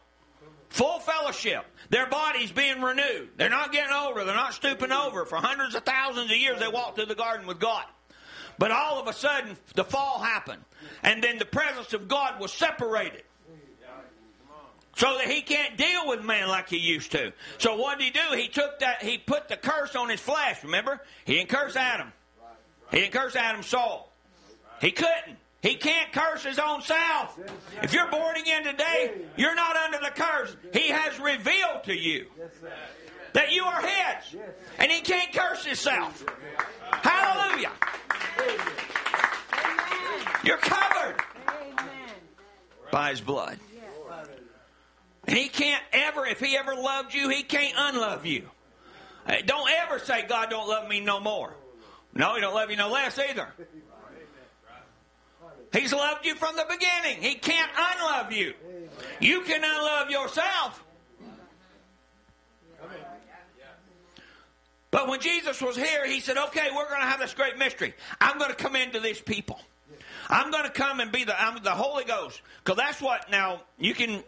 [0.72, 1.66] Full fellowship.
[1.90, 3.28] Their bodies being renewed.
[3.36, 4.24] They're not getting older.
[4.24, 5.26] They're not stooping over.
[5.26, 7.84] For hundreds of thousands of years, they walked through the garden with God.
[8.58, 10.62] But all of a sudden, the fall happened.
[11.02, 13.22] And then the presence of God was separated.
[14.96, 17.34] So that he can't deal with man like he used to.
[17.58, 18.36] So what did he do?
[18.36, 21.02] He took that, he put the curse on his flesh, remember?
[21.26, 22.12] He didn't curse Adam.
[22.90, 24.10] He didn't curse Adam's soul.
[24.80, 25.36] He couldn't.
[25.62, 27.38] He can't curse his own self.
[27.82, 30.56] If you're born again today, you're not under the curse.
[30.72, 32.26] He has revealed to you
[33.32, 34.36] that you are his.
[34.78, 36.24] And he can't curse himself.
[36.90, 37.70] Hallelujah.
[40.42, 41.22] You're covered
[42.90, 43.58] by his blood.
[45.28, 48.50] And he can't ever, if he ever loved you, he can't unlove you.
[49.46, 51.54] Don't ever say, God don't love me no more.
[52.12, 53.46] No, he don't love you no less either.
[55.72, 57.22] He's loved you from the beginning.
[57.22, 58.54] He can't unlove you.
[59.20, 60.84] You can unlove yourself.
[64.90, 67.94] But when Jesus was here, he said, okay, we're going to have this great mystery.
[68.20, 69.58] I'm going to come into these people.
[70.28, 72.42] I'm going to come and be the, I'm the Holy Ghost.
[72.62, 74.22] Because that's what, now, you can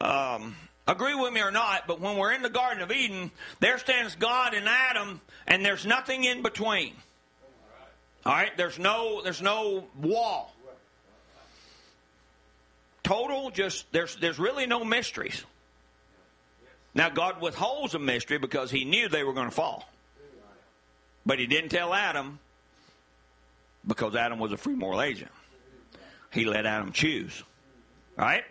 [0.00, 0.56] um,
[0.88, 4.16] agree with me or not, but when we're in the Garden of Eden, there stands
[4.16, 6.94] God and Adam, and there's nothing in between.
[8.24, 8.56] All right?
[8.56, 10.54] There's no, there's no wall.
[13.02, 15.44] Total, just, there's, there's really no mysteries.
[16.94, 19.88] Now, God withholds a mystery because He knew they were going to fall.
[21.24, 22.38] But He didn't tell Adam
[23.86, 25.30] because Adam was a free moral agent.
[26.32, 27.42] He let Adam choose.
[28.16, 28.44] Right?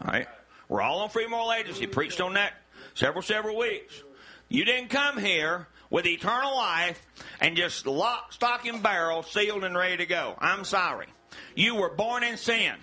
[0.00, 0.26] All right?
[0.68, 1.78] We're all on free moral agents.
[1.78, 2.54] He preached on that
[2.94, 4.02] several, several weeks.
[4.48, 7.00] You didn't come here with eternal life
[7.40, 10.34] and just lock, stock, and barrel, sealed and ready to go.
[10.38, 11.06] I'm sorry.
[11.54, 12.74] You were born in sin.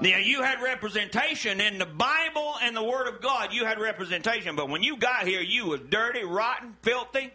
[0.00, 3.52] Now, you had representation in the Bible and the Word of God.
[3.52, 4.56] You had representation.
[4.56, 7.32] But when you got here, you was dirty, rotten, filthy.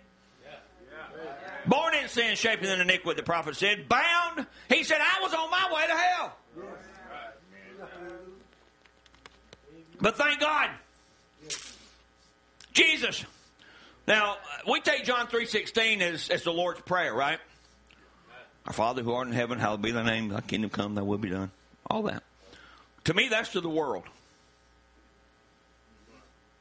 [1.65, 3.87] Born in sin, shaping in the iniquity, the prophet said.
[3.87, 4.47] Bound.
[4.69, 6.37] He said, I was on my way to hell.
[9.99, 10.69] But thank God.
[12.73, 13.23] Jesus.
[14.07, 14.37] Now,
[14.69, 17.39] we take John 3.16 as, as the Lord's Prayer, right?
[18.65, 21.17] Our Father who art in heaven, hallowed be thy name, thy kingdom come, thy will
[21.17, 21.51] be done.
[21.89, 22.23] All that.
[23.05, 24.03] To me, that's to the world.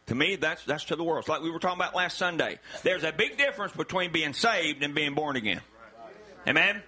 [0.07, 1.21] To me, that's that's to the world.
[1.21, 2.59] It's like we were talking about last Sunday.
[2.83, 5.61] There's a big difference between being saved and being born again.
[6.49, 6.83] Amen?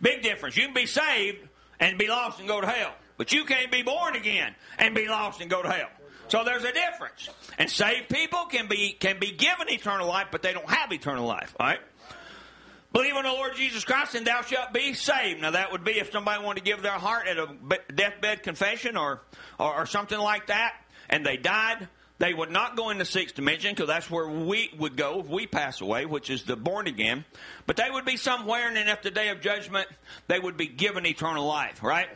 [0.00, 0.56] Big difference.
[0.56, 1.38] You can be saved
[1.80, 2.94] and be lost and go to hell.
[3.18, 5.90] But you can't be born again and be lost and go to hell.
[6.28, 7.28] So there's a difference.
[7.58, 11.26] And saved people can be can be given eternal life, but they don't have eternal
[11.26, 11.54] life.
[11.60, 11.80] All right?
[12.92, 15.40] Believe on the Lord Jesus Christ, and thou shalt be saved.
[15.40, 17.48] Now, that would be if somebody wanted to give their heart at a
[17.94, 19.22] deathbed confession or,
[19.58, 20.74] or, or something like that,
[21.08, 21.88] and they died.
[22.18, 25.26] They would not go in the sixth dimension because that's where we would go if
[25.26, 27.24] we pass away, which is the born again.
[27.66, 29.88] But they would be somewhere, and then at the day of judgment,
[30.28, 32.08] they would be given eternal life, right?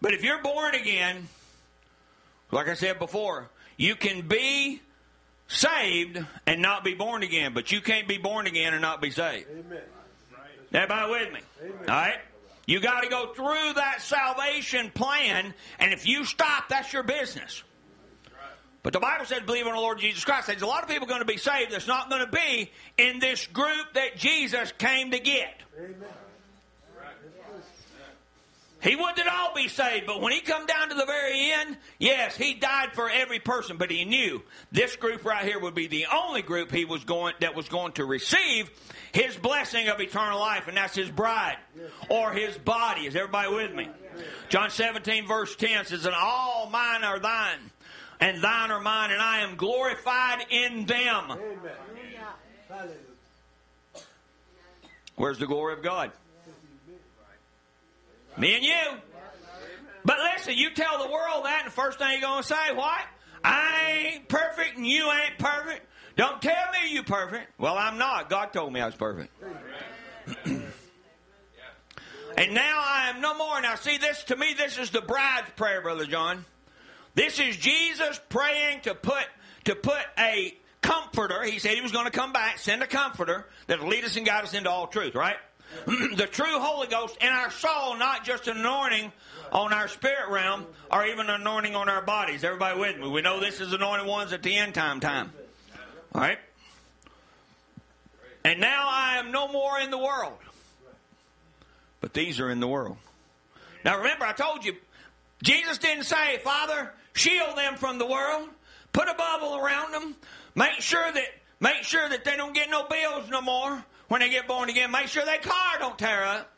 [0.00, 1.28] But if you're born again,
[2.52, 4.80] like I said before, you can be
[5.48, 9.10] saved and not be born again, but you can't be born again and not be
[9.10, 9.46] saved.
[9.50, 9.82] Amen.
[10.72, 11.40] Everybody with me?
[11.62, 11.78] Amen.
[11.80, 12.18] All right?
[12.66, 17.62] You got to go through that salvation plan, and if you stop, that's your business.
[18.82, 20.46] But the Bible says, believe on the Lord Jesus Christ.
[20.46, 23.18] There's a lot of people going to be saved that's not going to be in
[23.18, 25.54] this group that Jesus came to get.
[25.78, 25.96] Amen.
[28.80, 32.36] He wanted all be saved, but when he come down to the very end, yes,
[32.36, 36.06] he died for every person, but he knew this group right here would be the
[36.14, 38.70] only group he was going that was going to receive
[39.10, 41.56] his blessing of eternal life, and that's his bride
[42.08, 43.06] or his body.
[43.06, 43.88] Is everybody with me?
[44.48, 47.58] John 17, verse 10 says, And all mine are thine,
[48.20, 51.32] and thine are mine, and I am glorified in them.
[51.32, 51.72] Amen.
[55.16, 56.12] Where's the glory of God?
[58.38, 59.00] Me and you.
[60.04, 62.74] But listen, you tell the world that, and the first thing you're going to say,
[62.74, 63.00] what?
[63.44, 65.86] I ain't perfect and you ain't perfect.
[66.16, 67.52] Don't tell me you perfect.
[67.58, 68.30] Well, I'm not.
[68.30, 69.32] God told me I was perfect.
[70.46, 70.64] and
[72.54, 73.60] now I am no more.
[73.60, 76.44] Now, see, this to me, this is the bride's prayer, Brother John.
[77.14, 79.24] This is Jesus praying to put
[79.64, 81.42] to put a comforter.
[81.42, 84.24] He said he was going to come back, send a comforter that'll lead us and
[84.24, 85.36] guide us into all truth, right?
[85.86, 89.12] the true Holy Ghost in our soul, not just an anointing
[89.52, 92.44] on our spirit realm or even an anointing on our bodies.
[92.44, 93.08] Everybody with me?
[93.08, 95.32] We know this is anointed ones at the end time time.
[96.14, 96.38] All right?
[98.44, 100.38] And now I am no more in the world.
[102.00, 102.96] But these are in the world.
[103.84, 104.76] Now remember, I told you,
[105.42, 108.48] Jesus didn't say, Father, shield them from the world,
[108.92, 110.16] put a bubble around them,
[110.54, 111.24] make sure that
[111.60, 114.90] make sure that they don't get no bills no more when they get born again,
[114.90, 116.50] make sure their car don't tear up.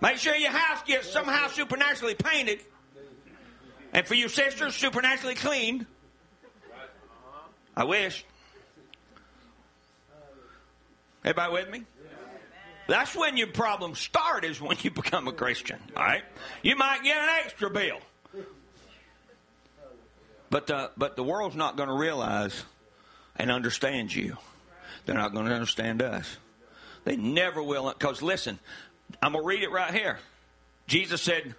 [0.00, 2.60] Make sure your house gets somehow supernaturally painted.
[3.92, 5.86] And for your sisters, supernaturally cleaned.
[7.76, 8.24] I wish.
[11.24, 11.82] Everybody with me?
[12.88, 15.78] That's when your problems start, is when you become a Christian.
[15.96, 16.24] All right?
[16.62, 18.00] You might get an extra bill.
[20.50, 20.66] But
[20.98, 22.64] but the world's not going to realize
[23.36, 24.36] and understand you
[25.04, 26.36] they're not going to understand us.
[27.04, 27.92] They never will.
[27.92, 28.58] Because listen,
[29.22, 30.18] I'm going to read it right here.
[30.86, 31.54] Jesus said,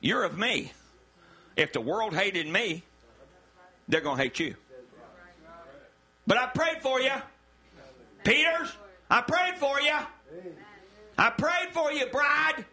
[0.00, 0.72] You're of me,
[1.56, 2.82] If the world hated me,
[3.88, 4.54] they're going to hate you.
[6.26, 7.12] But I prayed for you.
[8.24, 8.72] Peters,
[9.08, 9.96] I prayed for you.
[11.16, 12.64] I prayed for you, bride.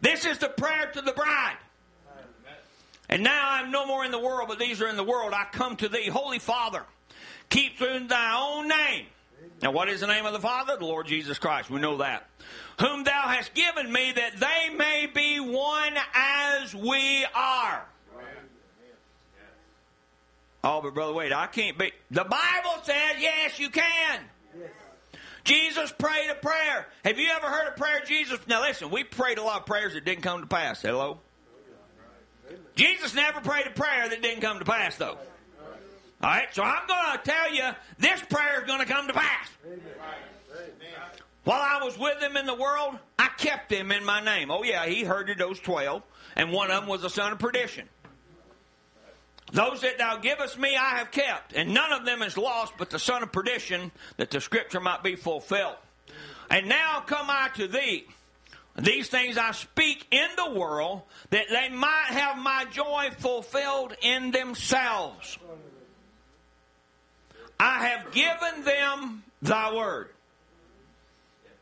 [0.00, 1.56] This is the prayer to the bride.
[3.08, 5.32] And now I'm no more in the world, but these are in the world.
[5.32, 6.82] I come to thee, Holy Father.
[7.50, 9.06] Keep in thy own name.
[9.62, 10.76] Now, what is the name of the Father?
[10.76, 11.70] The Lord Jesus Christ.
[11.70, 12.28] We know that.
[12.80, 17.86] Whom thou hast given me, that they may be one as we are.
[20.64, 21.92] Oh, but Brother Wade, I can't be.
[22.10, 24.20] The Bible says, yes, you can.
[25.44, 26.86] Jesus prayed a prayer.
[27.04, 28.38] Have you ever heard a prayer Jesus?
[28.48, 30.80] Now listen, we prayed a lot of prayers that didn't come to pass.
[30.80, 31.20] Hello?
[32.76, 35.18] Jesus never prayed a prayer that didn't come to pass, though.
[36.22, 39.12] All right, so I'm going to tell you this prayer is going to come to
[39.12, 39.48] pass.
[41.44, 44.50] While I was with him in the world, I kept him in my name.
[44.50, 46.02] Oh, yeah, he herded those 12,
[46.36, 47.86] and one of them was the son of perdition.
[49.52, 52.88] Those that thou givest me, I have kept, and none of them is lost but
[52.88, 55.76] the son of perdition, that the scripture might be fulfilled.
[56.50, 58.06] And now come I to thee.
[58.76, 64.30] These things I speak in the world, that they might have my joy fulfilled in
[64.30, 65.38] themselves.
[67.58, 70.08] I have given them thy word.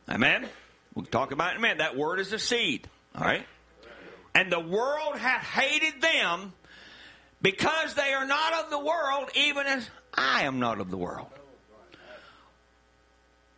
[0.09, 0.47] Amen.
[0.95, 1.77] We'll talk about it in a minute.
[1.79, 2.87] That word is a seed.
[3.15, 3.45] All right.
[4.35, 6.53] And the world hath hated them
[7.41, 11.27] because they are not of the world, even as I am not of the world.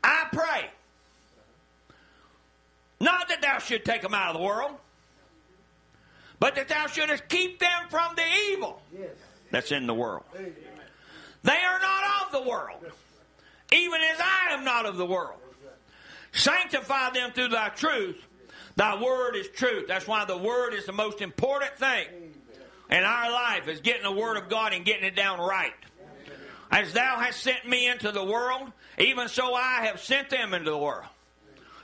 [0.03, 0.69] I pray.
[2.99, 4.71] Not that thou should take them out of the world,
[6.39, 8.81] but that thou shouldest keep them from the evil
[9.51, 10.23] that's in the world.
[11.45, 12.83] They are not of the world,
[13.71, 15.39] even as I am not of the world.
[16.31, 18.17] Sanctify them through thy truth.
[18.75, 19.85] Thy word is truth.
[19.87, 22.07] That's why the word is the most important thing
[22.89, 25.71] in our life is getting the word of God and getting it down right.
[26.71, 30.71] As thou hast sent me into the world, even so I have sent them into
[30.71, 31.05] the world.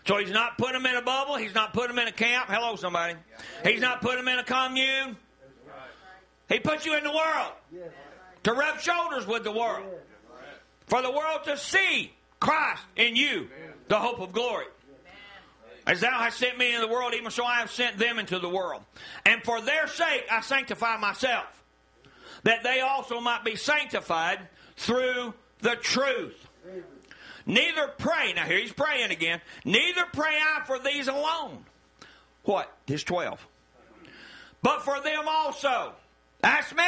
[0.07, 1.36] So he's not putting them in a bubble.
[1.36, 2.49] He's not putting them in a camp.
[2.49, 3.14] Hello, somebody.
[3.64, 5.18] He's not putting them in a commune.
[6.49, 7.53] He puts you in the world
[8.43, 9.85] to rub shoulders with the world.
[10.87, 13.49] For the world to see Christ in you,
[13.87, 14.65] the hope of glory.
[15.87, 18.39] As thou hast sent me into the world, even so I have sent them into
[18.39, 18.83] the world.
[19.25, 21.45] And for their sake I sanctify myself,
[22.43, 24.39] that they also might be sanctified
[24.75, 26.47] through the truth.
[27.45, 31.65] Neither pray, now here he's praying again, neither pray I for these alone.
[32.43, 32.71] What?
[32.85, 33.45] His twelve.
[34.61, 35.93] But for them also.
[36.41, 36.83] That's me.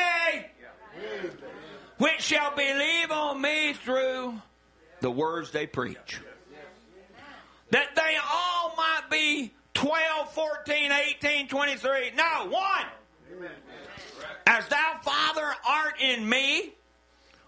[1.98, 4.42] Which shall believe on me through
[5.02, 6.20] the words they preach.
[7.72, 12.12] That they all might be 12, 14, 18, 23.
[12.16, 13.50] No, one.
[14.46, 16.74] As thou, Father, art in me,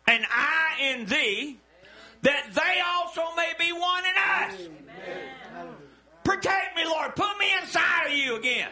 [0.07, 1.57] and I in thee,
[2.21, 4.69] that they also may be one in us.
[6.23, 7.15] Protect me, Lord.
[7.15, 8.69] Put me inside of you again.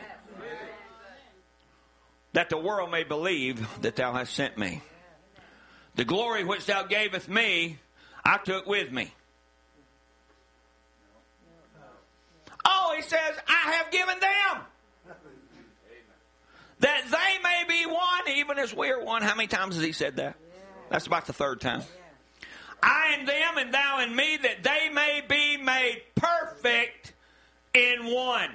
[2.34, 4.82] That the world may believe that thou hast sent me.
[5.96, 7.78] The glory which thou gavest me,
[8.26, 9.14] I took with me.
[12.66, 14.64] Oh, he says, I have given them.
[16.80, 19.22] That they may be one, even as we are one.
[19.22, 20.36] How many times has he said that?
[20.90, 21.82] That's about the third time.
[22.82, 27.14] I and them, and thou and me, that they may be made perfect
[27.74, 28.50] in one.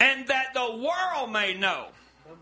[0.00, 1.86] And that the world may know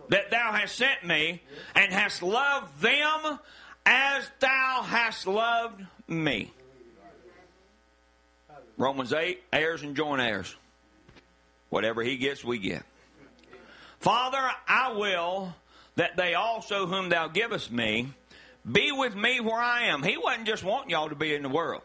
[0.09, 1.43] that thou hast sent me,
[1.75, 3.39] and hast loved them
[3.87, 6.53] as thou hast loved me.
[8.77, 10.55] Romans 8, heirs and joint heirs.
[11.71, 12.83] Whatever he gets, we get.
[14.01, 15.55] Father, I will
[15.97, 18.09] that they also, whom thou givest me,
[18.71, 20.03] be with me where I am.
[20.03, 21.83] He wasn't just wanting y'all to be in the world.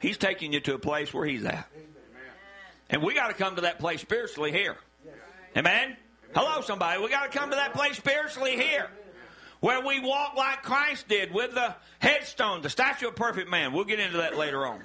[0.00, 1.68] He's taking you to a place where he's at.
[2.90, 4.76] And we got to come to that place spiritually here.
[5.56, 5.96] Amen?
[6.34, 7.02] Hello, somebody.
[7.02, 8.88] We got to come to that place spiritually here.
[9.60, 13.72] Where we walk like Christ did with the headstone, the statue of perfect man.
[13.72, 14.82] We'll get into that later on.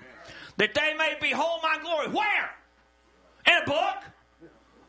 [0.57, 2.07] That they may behold my glory.
[2.07, 2.49] Where?
[3.47, 4.03] In a book?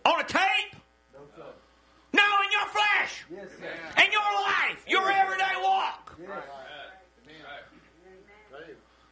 [0.06, 0.76] On a tape?
[2.12, 3.24] No, in your flesh.
[4.04, 4.84] in your life.
[4.86, 6.14] Your everyday walk.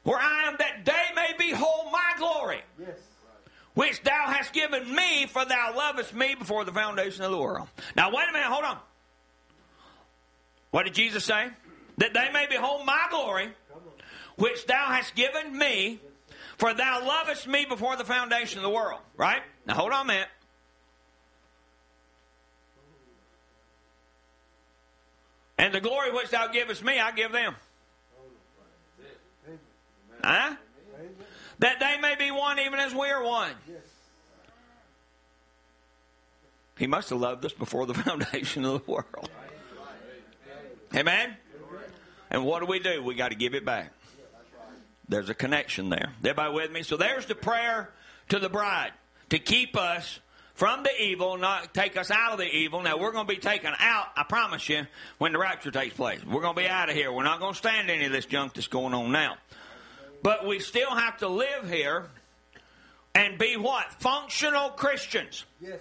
[0.04, 2.62] Where I am that they may behold my glory
[3.74, 7.68] which thou hast given me, for thou lovest me before the foundation of the world.
[7.96, 8.78] Now, wait a minute, hold on.
[10.70, 11.48] What did Jesus say?
[11.98, 13.50] That they may behold my glory,
[14.36, 16.00] which thou hast given me,
[16.56, 19.00] for thou lovest me before the foundation of the world.
[19.16, 19.42] Right?
[19.66, 20.28] Now, hold on a minute.
[25.58, 27.54] And the glory which thou givest me, I give them.
[30.24, 30.56] Huh?
[31.62, 33.52] That they may be one even as we are one.
[36.76, 39.30] He must have loved us before the foundation of the world.
[40.92, 41.36] Amen?
[42.30, 43.00] And what do we do?
[43.04, 43.92] We got to give it back.
[45.08, 46.12] There's a connection there.
[46.18, 46.82] Everybody with me?
[46.82, 47.90] So there's the prayer
[48.30, 48.90] to the bride
[49.30, 50.18] to keep us
[50.54, 52.82] from the evil, not take us out of the evil.
[52.82, 54.88] Now, we're going to be taken out, I promise you,
[55.18, 56.24] when the rapture takes place.
[56.24, 57.12] We're going to be out of here.
[57.12, 59.36] We're not going to stand any of this junk that's going on now.
[60.22, 62.06] But we still have to live here
[63.14, 63.92] and be what?
[64.00, 65.44] Functional Christians.
[65.60, 65.80] Yes.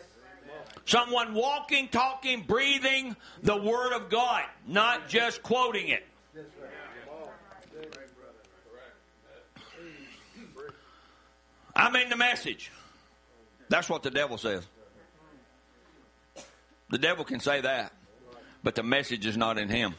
[0.85, 6.05] Someone walking, talking, breathing the Word of God, not just quoting it.
[11.75, 12.71] I'm in the message.
[13.69, 14.65] That's what the devil says.
[16.89, 17.93] The devil can say that,
[18.63, 19.95] but the message is not in him.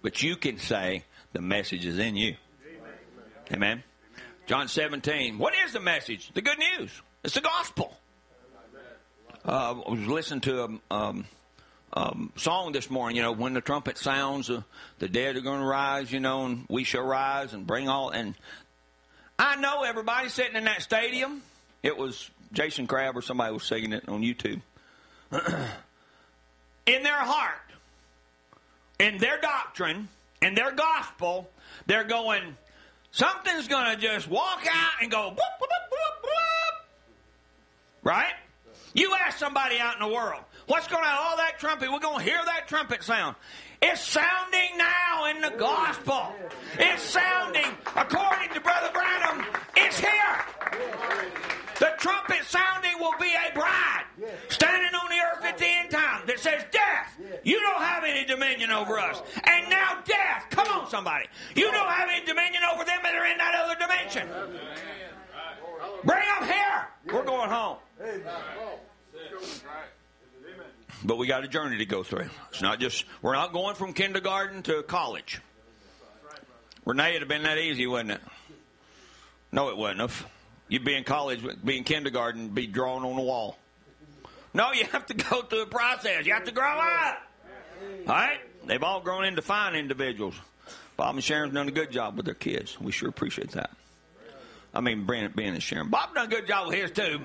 [0.00, 2.36] But you can say the message is in you.
[3.52, 3.82] Amen.
[4.46, 5.38] John 17.
[5.38, 6.30] What is the message?
[6.34, 7.02] The good news.
[7.24, 7.96] It's the gospel.
[9.44, 11.24] Uh, I was listening to a um,
[11.92, 13.16] um, song this morning.
[13.16, 14.62] You know, when the trumpet sounds, uh,
[15.00, 16.12] the dead are going to rise.
[16.12, 18.10] You know, and we shall rise and bring all.
[18.10, 18.36] And
[19.36, 21.42] I know everybody sitting in that stadium.
[21.82, 24.60] It was Jason Crabb or somebody was singing it on YouTube.
[26.86, 27.62] in their heart,
[29.00, 30.08] in their doctrine,
[30.40, 31.50] in their gospel,
[31.86, 32.56] they're going.
[33.12, 35.28] Something's going to just walk out and go.
[35.28, 36.00] Whoop, whoop, whoop.
[38.02, 38.32] Right?
[38.94, 41.16] You ask somebody out in the world, what's going on?
[41.18, 43.36] All that trumpet, we're going to hear that trumpet sound.
[43.82, 46.34] It's sounding now in the gospel.
[46.78, 49.44] It's sounding, according to Brother Branham,
[49.76, 51.59] it's here.
[51.80, 54.04] The trumpet sounding will be a bride
[54.48, 58.26] standing on the earth at the end time that says, Death, you don't have any
[58.26, 59.22] dominion over us.
[59.44, 61.24] And now, death, come on, somebody.
[61.54, 64.28] You don't have any dominion over them that are in that other dimension.
[66.04, 67.14] Bring them here.
[67.14, 67.78] We're going home.
[71.02, 72.28] But we got a journey to go through.
[72.50, 75.40] It's not just, we're not going from kindergarten to college.
[76.84, 78.20] Renee, it'd have been that easy, wouldn't it?
[79.50, 80.26] No, it wouldn't have.
[80.70, 83.58] You'd be in college, be in kindergarten, be drawn on the wall.
[84.54, 86.24] No, you have to go through a process.
[86.24, 87.18] You have to grow up.
[88.06, 88.38] All right?
[88.66, 90.34] They've all grown into fine individuals.
[90.96, 92.80] Bob and Sharon's done a good job with their kids.
[92.80, 93.70] We sure appreciate that.
[94.72, 95.88] I mean, Brandon, Ben, and Sharon.
[95.88, 97.20] Bob done a good job with his too.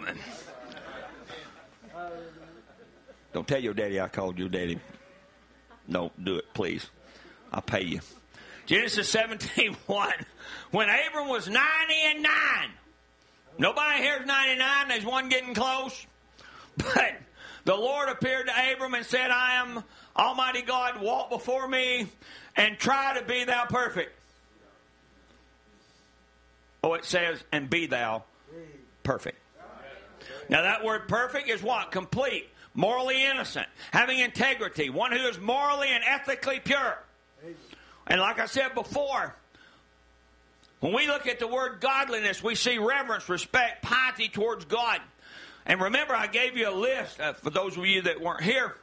[3.34, 4.80] Don't tell your daddy I called your daddy.
[5.90, 6.90] Don't do it, please.
[7.52, 8.00] I'll pay you.
[8.66, 10.14] Genesis 17 1.
[10.72, 11.60] When Abram was 90
[12.06, 12.32] and 9.
[13.58, 14.88] Nobody here's 99.
[14.88, 16.06] There's one getting close.
[16.78, 17.16] But
[17.64, 19.82] the Lord appeared to Abram and said, I am
[20.18, 21.02] Almighty God.
[21.02, 22.08] Walk before me
[22.58, 24.12] and try to be thou perfect.
[26.84, 28.24] Oh, it says, and be thou
[29.04, 29.38] perfect.
[30.50, 31.92] Now, that word perfect is what?
[31.92, 37.00] Complete, morally innocent, having integrity, one who is morally and ethically pure.
[38.06, 39.36] And like I said before,
[40.80, 45.00] when we look at the word godliness, we see reverence, respect, piety towards God.
[45.66, 48.76] And remember, I gave you a list uh, for those of you that weren't here.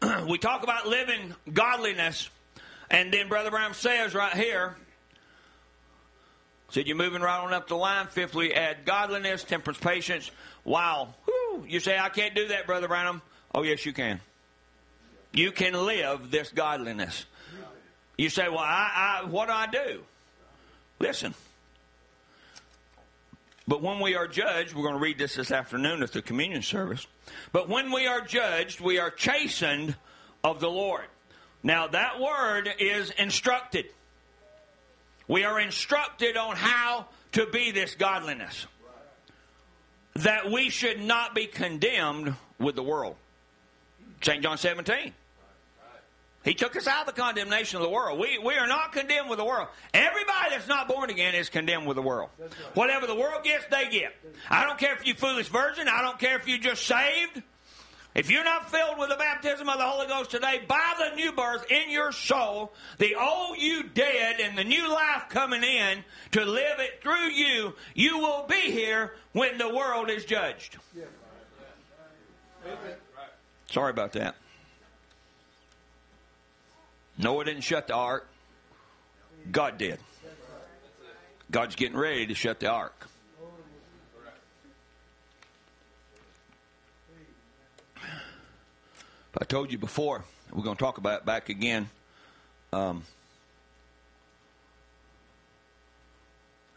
[0.28, 2.28] we talk about living godliness,
[2.90, 4.74] and then Brother Branham says right here,
[6.70, 8.06] said you're moving right on up the line.
[8.08, 10.30] Fifthly, add godliness, temperance, patience.
[10.64, 11.14] Wow.
[11.26, 11.64] Whew.
[11.68, 13.22] You say, I can't do that, Brother Branham.
[13.54, 14.20] Oh, yes, you can.
[15.32, 17.26] You can live this godliness.
[18.16, 20.02] You say, well, I, I, what do I do?
[21.02, 21.34] Listen.
[23.66, 26.62] But when we are judged, we're going to read this this afternoon at the communion
[26.62, 27.04] service.
[27.50, 29.96] But when we are judged, we are chastened
[30.44, 31.04] of the Lord.
[31.64, 33.86] Now, that word is instructed.
[35.26, 38.66] We are instructed on how to be this godliness.
[40.14, 43.16] That we should not be condemned with the world.
[44.20, 44.40] St.
[44.40, 45.12] John 17.
[46.44, 48.18] He took us out of the condemnation of the world.
[48.18, 49.68] We, we are not condemned with the world.
[49.94, 52.30] Everybody that's not born again is condemned with the world.
[52.74, 54.12] Whatever the world gets, they get.
[54.50, 55.88] I don't care if you foolish virgin.
[55.88, 57.42] I don't care if you just saved.
[58.14, 61.32] If you're not filled with the baptism of the Holy Ghost today, by the new
[61.32, 66.44] birth in your soul, the old you dead and the new life coming in to
[66.44, 70.76] live it through you, you will be here when the world is judged.
[73.70, 74.34] Sorry about that.
[77.22, 78.26] Noah didn't shut the ark.
[79.50, 79.98] God did.
[81.50, 83.06] God's getting ready to shut the ark.
[89.40, 91.88] I told you before, We're going to talk about it back again.
[92.72, 93.04] Um,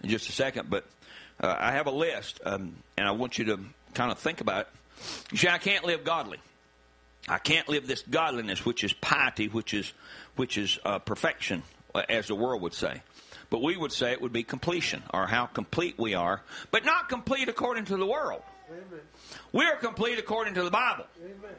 [0.03, 0.85] in just a second, but
[1.39, 3.59] uh, I have a list, um, and I want you to
[3.93, 4.67] kind of think about it.
[5.31, 6.39] You see, I can't live godly.
[7.27, 9.91] I can't live this godliness, which is piety, which is
[10.35, 11.63] which is uh, perfection,
[12.09, 13.01] as the world would say.
[13.49, 17.09] But we would say it would be completion, or how complete we are, but not
[17.09, 18.41] complete according to the world.
[18.69, 19.01] Amen.
[19.51, 21.05] We are complete according to the Bible.
[21.23, 21.55] Amen.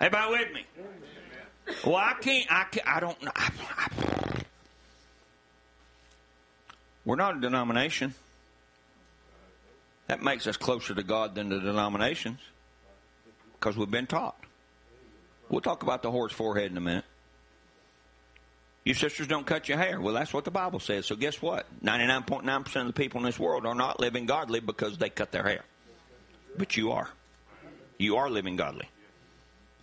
[0.00, 0.66] Everybody with me?
[0.78, 1.76] Amen.
[1.84, 2.46] Well, I can't.
[2.50, 3.16] I can't, I don't.
[3.34, 4.42] I, I,
[7.04, 8.14] we're not a denomination.
[10.08, 12.40] That makes us closer to God than the denominations
[13.54, 14.36] because we've been taught.
[15.48, 17.04] We'll talk about the whore's forehead in a minute.
[18.86, 20.00] You sisters don't cut your hair.
[20.00, 21.06] Well, that's what the Bible says.
[21.06, 21.66] So guess what?
[21.82, 25.42] 99.9% of the people in this world are not living godly because they cut their
[25.42, 25.64] hair.
[26.56, 27.08] But you are.
[27.98, 28.88] You are living godly.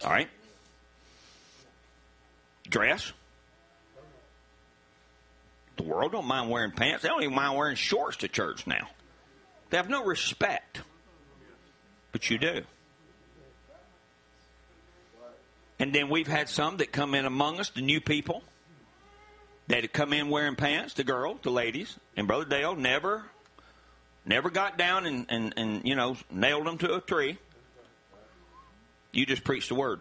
[0.06, 0.30] All right?
[2.70, 3.12] Dress.
[5.76, 7.04] The world don't mind wearing pants.
[7.04, 8.88] They don't even mind wearing shorts to church now.
[9.70, 10.80] They have no respect.
[12.14, 12.62] But you do.
[15.78, 18.44] And then we've had some that come in among us, the new people,
[19.70, 23.24] had come in wearing pants, the girls, the ladies, and Brother Dale never
[24.26, 27.38] never got down and, and, and you know, nailed them to a tree.
[29.12, 30.00] You just preached the word.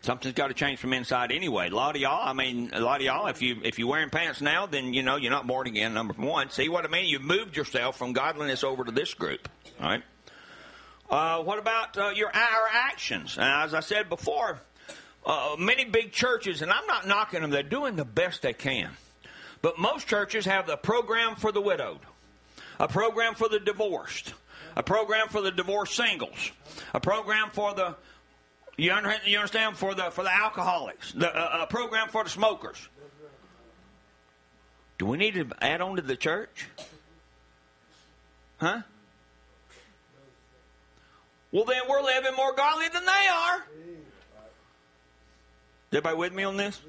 [0.00, 1.68] Something's got to change from inside anyway.
[1.68, 4.10] A lot of y'all, I mean, a lot of y'all, if you if you're wearing
[4.10, 5.92] pants now, then you know you're not born again.
[5.92, 7.06] Number one, see what I mean?
[7.06, 9.48] You've moved yourself from godliness over to this group.
[9.80, 10.02] All right.
[11.10, 13.36] Uh, what about uh, your our actions?
[13.40, 14.60] as I said before,
[15.28, 18.90] uh, many big churches, and I'm not knocking them; they're doing the best they can.
[19.60, 22.00] But most churches have the program for the widowed,
[22.80, 24.32] a program for the divorced,
[24.74, 26.50] a program for the divorced singles,
[26.94, 27.94] a program for the
[28.78, 32.88] you understand for the for the alcoholics, the uh, a program for the smokers.
[34.96, 36.66] Do we need to add on to the church?
[38.58, 38.82] Huh?
[41.52, 43.64] Well, then we're living more godly than they are.
[45.90, 46.80] Everybody with me on this?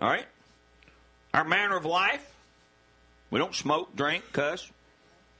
[0.00, 0.26] All right.
[1.32, 2.24] Our manner of life.
[3.30, 4.70] We don't smoke, drink, cuss.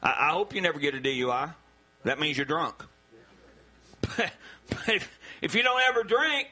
[0.03, 1.55] I, I hope you never get a DUI.
[2.05, 2.85] That means you're drunk.
[4.01, 4.33] But,
[4.71, 6.49] but if, if you don't ever drink,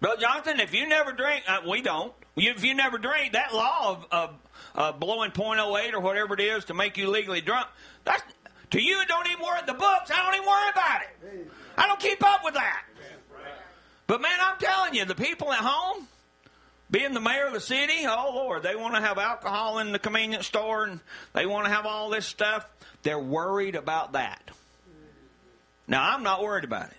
[0.00, 2.12] Brother Jonathan, if you never drink, uh, we don't.
[2.36, 4.34] If you never drink, that law of, of
[4.74, 7.68] uh, blowing .08 or whatever it is to make you legally drunk,
[8.04, 8.22] that's
[8.72, 9.00] to you.
[9.00, 10.10] It don't even worry about the books.
[10.10, 11.52] I don't even worry about it.
[11.78, 12.82] I don't keep up with that.
[14.06, 16.06] But man, I'm telling you, the people at home,
[16.90, 19.98] being the mayor of the city, oh Lord, they want to have alcohol in the
[19.98, 21.00] convenience store and
[21.32, 22.66] they want to have all this stuff.
[23.02, 24.50] They're worried about that.
[25.86, 26.96] Now, I'm not worried about it.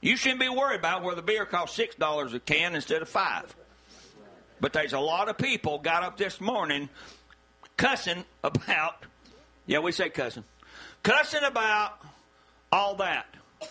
[0.00, 3.08] You shouldn't be worried about where the beer costs six dollars a can instead of
[3.08, 3.54] five.
[4.60, 6.88] But there's a lot of people got up this morning
[7.76, 9.04] cussing about
[9.66, 10.44] yeah, we say cussing.
[11.02, 12.00] Cussing about
[12.70, 13.26] all that.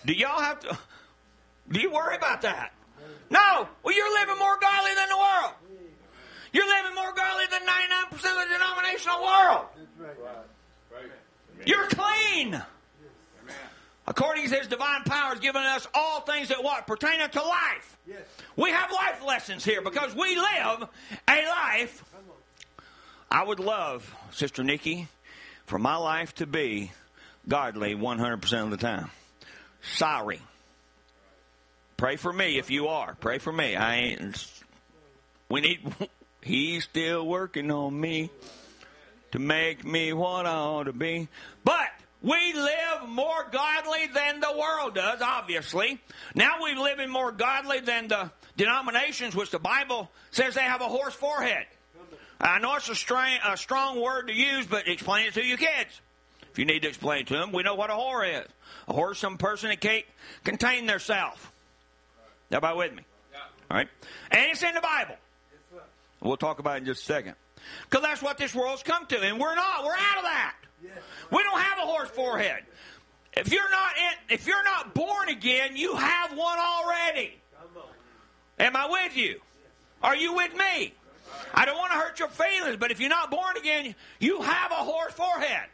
[0.06, 0.78] Do y'all have to
[1.72, 2.74] do you worry about that?
[3.30, 3.68] No.
[3.84, 5.54] Well you're living more godly than the world.
[6.54, 9.66] You're living more godly than 99% of the denominational world.
[11.66, 12.62] You're clean.
[14.08, 16.88] According to his divine power, has given us all things that what?
[16.88, 17.98] Pertain unto life.
[18.58, 20.90] We have life lessons here because we live
[21.30, 22.04] a life.
[23.30, 25.08] I would love, Sister Nikki,
[25.66, 26.92] for my life to be
[27.48, 29.10] godly 100% of the time.
[29.82, 30.42] Sorry.
[32.02, 33.16] Pray for me if you are.
[33.20, 33.76] Pray for me.
[33.76, 34.52] I ain't.
[35.50, 35.82] We need.
[36.42, 38.32] He's still working on me
[39.34, 41.28] to make me what I ought to be.
[41.64, 41.90] But
[42.24, 46.02] we live more godly than the world does, obviously.
[46.34, 50.86] Now we're living more godly than the denominations, which the Bible says they have a
[50.86, 51.68] whore's forehead.
[52.40, 55.60] I know it's a, strong, a strong word to use, but explain it to your
[55.60, 56.02] kids.
[56.52, 58.48] If you need to explain it to them, we know what a whore is.
[58.88, 60.06] A whore is some person that can't
[60.44, 61.51] contain theirself.
[62.52, 63.04] Everybody with me?
[63.32, 63.40] Yeah.
[63.70, 63.88] All right?
[64.32, 65.16] And it's in the Bible.
[66.22, 67.36] We'll talk about it in just a second.
[67.90, 69.84] Because that's what this world's come to, and we're not.
[69.84, 70.56] We're out of that.
[70.84, 70.94] Yes.
[71.32, 72.64] We don't have a whore's forehead.
[73.34, 77.34] If you're not in, if you're not born again, you have one already.
[78.60, 79.40] Am I with you?
[80.04, 80.94] Are you with me?
[81.54, 84.72] I don't want to hurt your feelings, but if you're not born again, you have
[84.72, 85.68] a whore's forehead.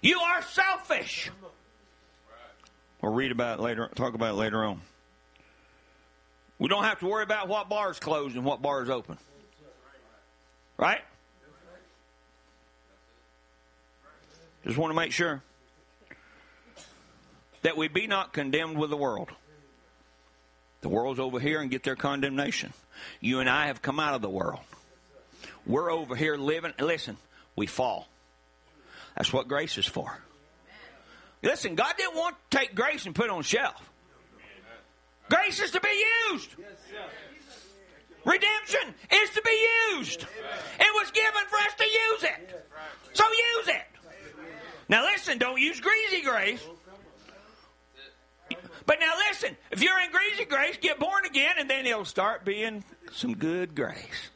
[0.00, 1.30] You are selfish.
[3.02, 3.90] We'll read about it later.
[3.94, 4.80] Talk about it later on.
[6.58, 9.18] We don't have to worry about what bar's closed and what bar's open.
[10.78, 11.00] Right?
[14.64, 15.42] Just want to make sure.
[17.62, 19.28] that we be not condemned with the world.
[20.82, 22.72] The world's over here and get their condemnation.
[23.20, 24.60] You and I have come out of the world.
[25.66, 26.72] We're over here living.
[26.78, 27.16] Listen,
[27.56, 28.08] we fall.
[29.16, 30.16] That's what grace is for.
[31.42, 33.82] Listen, God didn't want to take grace and put it on shelf.
[35.28, 36.50] Grace is to be used.
[38.24, 40.22] Redemption is to be used.
[40.22, 42.66] It was given for us to use it.
[43.12, 43.84] So use it.
[44.88, 46.64] Now listen, don't use greasy grace.
[48.84, 52.44] But now listen, if you're in greasy grace, get born again, and then it'll start
[52.44, 54.30] being some good grace.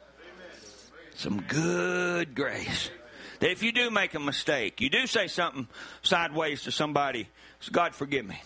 [1.14, 2.90] Some good grace.
[3.38, 5.68] That if you do make a mistake, you do say something
[6.02, 7.28] sideways to somebody,
[7.70, 8.40] God forgive me.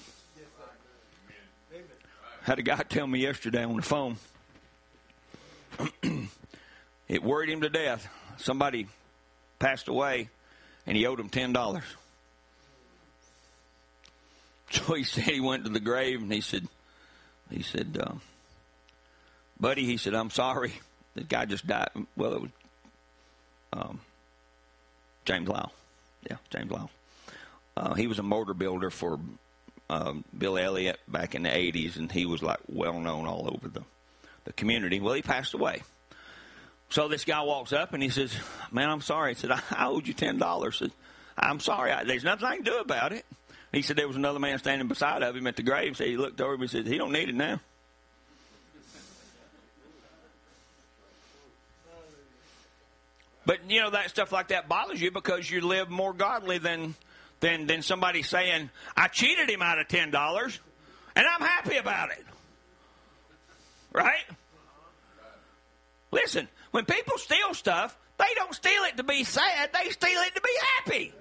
[2.45, 4.17] Had a guy tell me yesterday on the phone.
[7.09, 8.07] it worried him to death.
[8.37, 8.87] Somebody
[9.59, 10.29] passed away,
[10.87, 11.85] and he owed him ten dollars.
[14.71, 16.67] So he said he went to the grave and he said,
[17.49, 18.15] he said, uh,
[19.61, 20.73] buddy, he said, I'm sorry.
[21.15, 21.91] The guy just died.
[22.17, 22.51] Well, it was
[23.73, 24.01] um,
[25.27, 25.71] James Lau.
[26.29, 26.91] Yeah, James Lau.
[27.77, 29.21] Uh, he was a motor builder for
[29.95, 33.69] um, Bill Elliott back in the 80s, and he was like well known all over
[33.69, 33.83] the,
[34.45, 35.01] the community.
[35.01, 35.83] Well, he passed away.
[36.91, 38.35] So this guy walks up and he says,
[38.71, 39.35] Man, I'm sorry.
[39.35, 40.65] He said, I, owed you $10.
[40.65, 40.93] He Said,
[41.37, 41.93] I'm sorry.
[41.93, 43.25] I, there's nothing I can do about it.
[43.73, 45.97] He said there was another man standing beside of him at the grave.
[45.97, 47.61] So he looked over him and said, He don't need it now.
[53.47, 56.95] But you know that stuff like that bothers you because you live more godly than
[57.41, 60.59] than than somebody saying, I cheated him out of ten dollars
[61.17, 62.25] and I'm happy about it.
[63.93, 64.25] Right?
[66.11, 70.35] Listen, when people steal stuff, they don't steal it to be sad, they steal it
[70.35, 71.13] to be happy.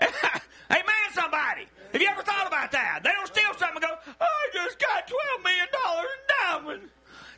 [0.70, 1.66] Amen, somebody.
[1.92, 3.00] Have you ever thought about that?
[3.04, 6.92] They don't steal something and go, I just got $12 million in diamonds.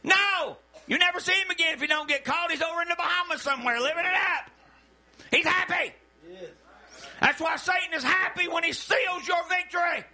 [0.04, 0.56] No.
[0.86, 2.50] You never see him again if you don't get caught.
[2.50, 4.50] He's over in the Bahamas somewhere living it up.
[5.30, 5.92] He's happy.
[7.20, 10.04] That's why Satan is happy when he seals your victory.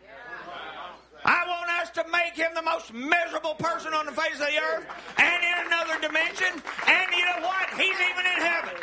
[1.25, 4.59] I want us to make him the most miserable person on the face of the
[4.59, 4.87] earth
[5.19, 6.63] and in another dimension.
[6.87, 7.69] And you know what?
[7.77, 8.75] He's even in heaven.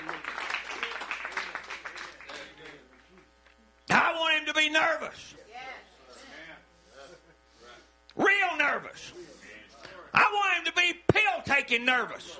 [3.89, 5.33] I want him to be nervous.
[8.15, 9.13] Real nervous.
[10.13, 12.39] I want him to be pill taking nervous.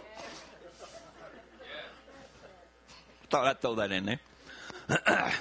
[3.29, 4.19] Thought I'd throw that in there.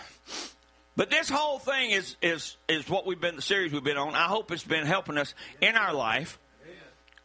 [0.97, 4.15] but this whole thing is is is what we've been the series we've been on.
[4.15, 6.39] I hope it's been helping us in our life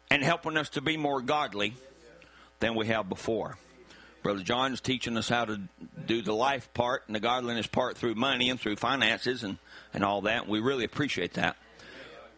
[0.09, 1.73] and helping us to be more godly
[2.59, 3.57] than we have before.
[4.23, 5.59] Brother John is teaching us how to
[6.05, 9.57] do the life part and the godliness part through money and through finances and,
[9.93, 10.47] and all that.
[10.47, 11.55] We really appreciate that.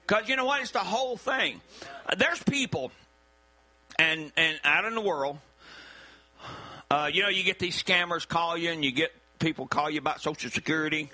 [0.07, 0.61] Because you know what?
[0.61, 1.61] It's the whole thing.
[2.17, 2.91] There's people,
[3.97, 5.39] and and out in the world,
[6.91, 9.99] uh, you know, you get these scammers call you, and you get people call you
[9.99, 11.09] about Social Security.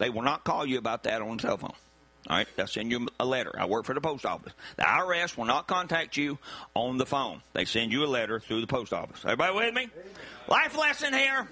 [0.00, 1.74] They will not call you about that on the cell phone.
[2.28, 3.54] All right, they'll send you a letter.
[3.56, 4.52] I work for the post office.
[4.76, 6.38] The IRS will not contact you
[6.74, 7.42] on the phone.
[7.52, 9.20] They send you a letter through the post office.
[9.24, 9.88] Everybody with me?
[10.48, 11.46] Life lesson here.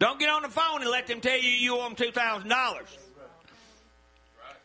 [0.00, 2.48] Don't get on the phone and let them tell you you owe them two thousand
[2.48, 2.88] dollars.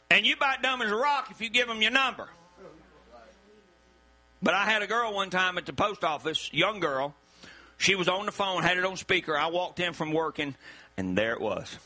[0.09, 2.27] And you about dumb as a rock if you give them your number.
[4.41, 7.13] But I had a girl one time at the post office, young girl.
[7.77, 9.37] She was on the phone, had it on speaker.
[9.37, 10.55] I walked in from working,
[10.97, 11.77] and there it was.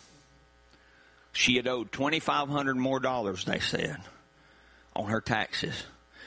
[1.32, 3.45] She had owed twenty five hundred more dollars.
[3.45, 3.97] They said
[4.95, 5.84] on her taxes,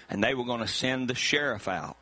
[0.08, 1.96] and they were going to send the sheriff out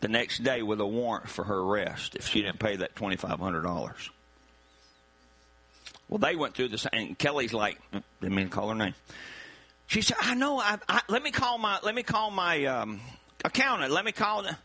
[0.00, 3.16] the next day with a warrant for her arrest if she didn't pay that twenty
[3.16, 4.10] five hundred dollars.
[6.08, 7.78] Well, they went through this, and Kelly's like,
[8.20, 8.94] didn't mean to call her name.
[9.86, 10.58] She said, "I know.
[10.58, 13.00] I, I, let me call my let me call my um,
[13.44, 13.92] accountant.
[13.92, 14.56] Let me call." The,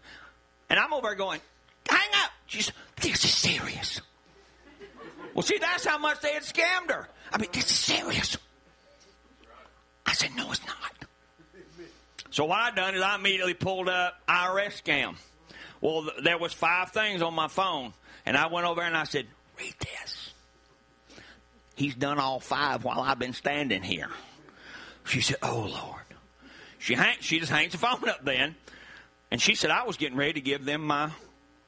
[0.70, 1.40] and I'm over there going,
[1.90, 2.72] "Hang up." She's,
[3.02, 4.02] "This is serious."
[5.36, 7.08] Well, see, that's how much they had scammed her.
[7.32, 8.38] I mean, this is serious.
[10.08, 10.76] I said, "No, it's not."
[12.32, 15.16] So what I done is I immediately pulled up IRS scam.
[15.82, 17.94] Well, th- there was five things on my phone,
[18.26, 19.28] and I went over and I said,
[19.60, 20.34] "Read this."
[21.76, 24.10] He's done all five while I've been standing here.
[25.06, 26.02] She said, Oh, Lord.
[26.80, 28.56] She, hang, she just hangs the phone up then.
[29.32, 31.12] And she said, I was getting ready to give them my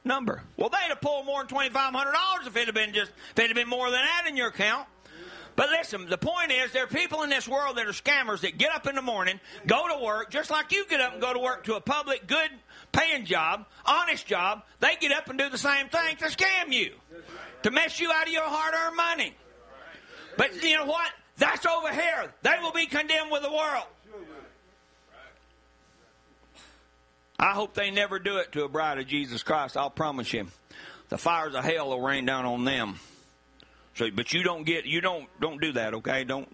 [0.08, 0.42] number.
[0.56, 3.54] Well, they'd have pulled more than $2,500 if it had been just, if it had
[3.54, 4.88] been more than that in your account.
[5.54, 8.58] But listen, the point is, there are people in this world that are scammers that
[8.58, 11.32] get up in the morning, go to work, just like you get up and go
[11.32, 12.48] to work to a public, good
[12.92, 14.62] paying job, honest job.
[14.78, 16.94] They get up and do the same thing to scam you,
[17.64, 19.34] to mess you out of your hard earned money.
[20.36, 21.10] But you know what?
[21.38, 22.32] That's over here.
[22.42, 23.86] They will be condemned with the world.
[27.38, 29.76] I hope they never do it to a bride of Jesus Christ.
[29.76, 30.48] I'll promise you.
[31.08, 32.98] The fires of hell will rain down on them.
[33.94, 36.24] So, but you don't get, you don't, don't do that, okay?
[36.24, 36.48] Don't,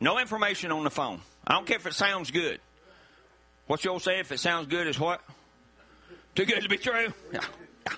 [0.00, 1.20] no information on the phone.
[1.46, 2.60] I don't care if it sounds good.
[3.66, 4.20] What's your old say?
[4.20, 5.20] If it sounds good, is what?
[6.34, 7.12] Too good to be true?
[7.32, 7.40] Yeah.
[7.86, 7.92] yeah.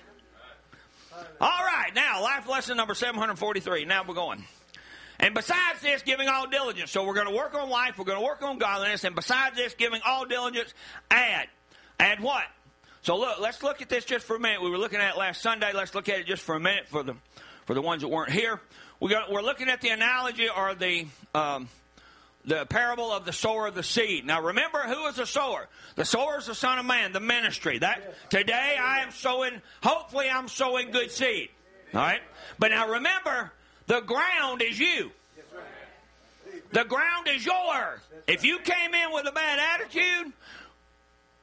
[1.39, 3.85] All right, now, life lesson number 743.
[3.85, 4.43] Now we're going.
[5.19, 6.91] And besides this, giving all diligence.
[6.91, 9.55] So we're going to work on life, we're going to work on godliness, and besides
[9.55, 10.73] this, giving all diligence,
[11.09, 11.47] add.
[11.99, 12.43] Add what?
[13.01, 14.61] So look, let's look at this just for a minute.
[14.61, 15.71] We were looking at last Sunday.
[15.73, 17.15] Let's look at it just for a minute for the
[17.65, 18.59] for the ones that weren't here.
[18.99, 21.67] We got, we're looking at the analogy or the um,
[22.45, 24.25] the parable of the sower of the seed.
[24.25, 25.67] Now remember who is the sower?
[25.95, 27.79] The sower is the Son of Man, the ministry.
[27.79, 31.49] That today I am sowing hopefully I'm sowing good seed.
[31.93, 32.21] All right?
[32.59, 33.51] But now remember,
[33.87, 35.11] the ground is you.
[36.71, 37.99] The ground is yours.
[38.27, 40.33] If you came in with a bad attitude,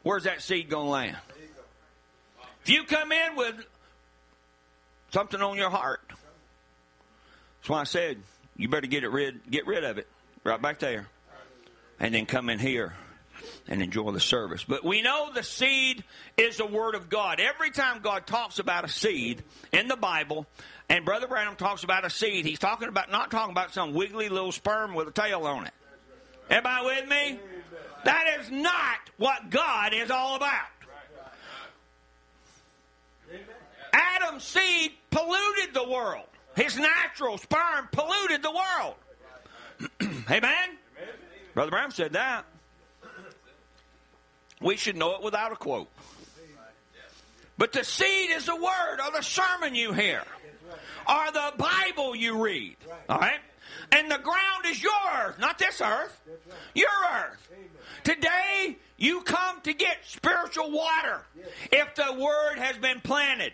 [0.03, 1.17] where's that seed going to land?
[2.65, 3.55] If you come in with
[5.11, 8.19] something on your heart, that's why I said
[8.57, 10.07] you better get it rid, get rid of it
[10.45, 11.09] right back there,
[11.99, 12.95] and then come in here
[13.69, 14.65] and enjoy the service.
[14.65, 16.05] But we know the seed
[16.37, 17.41] is the word of God.
[17.41, 19.43] Every time God talks about a seed
[19.73, 20.47] in the Bible,
[20.89, 24.29] and Brother Branham talks about a seed, he's talking about not talking about some wiggly
[24.29, 25.73] little sperm with a tail on it.
[26.51, 27.41] Everybody with me?
[28.05, 30.67] That is not what God is all about.
[33.93, 36.27] Adam's seed polluted the world.
[36.57, 38.95] His natural sperm polluted the world.
[40.31, 40.79] Amen?
[41.55, 42.45] Brother Branham said that.
[44.61, 45.89] We should know it without a quote.
[47.59, 50.23] But the seed is the word or the sermon you hear
[51.09, 52.77] or the Bible you read.
[53.09, 53.41] All right?
[53.93, 56.19] And the ground is your earth, not this earth.
[56.75, 57.51] Your earth.
[58.05, 61.21] Today, you come to get spiritual water
[61.71, 63.53] if the word has been planted.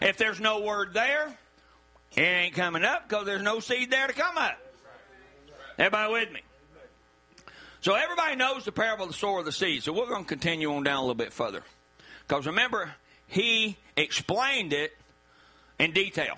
[0.00, 1.36] If there's no word there,
[2.14, 4.58] it ain't coming up because there's no seed there to come up.
[5.78, 6.40] Everybody with me?
[7.80, 9.82] So everybody knows the parable of the sower of the seed.
[9.82, 11.64] So we're going to continue on down a little bit further.
[12.28, 12.94] Because remember,
[13.26, 14.92] he explained it
[15.80, 16.36] in detail.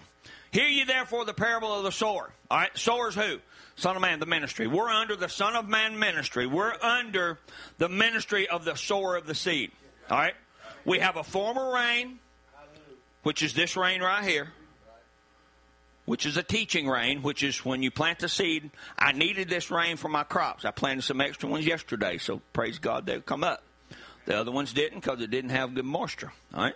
[0.55, 2.31] Hear ye therefore the parable of the sower.
[2.49, 3.41] All right, sower's who?
[3.75, 4.69] Son of Man, the ministry.
[4.69, 6.47] We're under the Son of Man ministry.
[6.47, 7.41] We're under
[7.79, 9.73] the ministry of the sower of the seed.
[10.09, 10.35] All right?
[10.85, 12.21] We have a former rain,
[13.25, 14.53] which is this rain right here,
[16.05, 18.71] which is a teaching rain, which is when you plant the seed.
[18.97, 20.65] I needed this rain for my crops.
[20.65, 23.65] I planted some extra ones yesterday, so praise God they've come up.
[24.27, 26.33] The other ones didn't because it didn't have good moisture.
[26.55, 26.75] All right?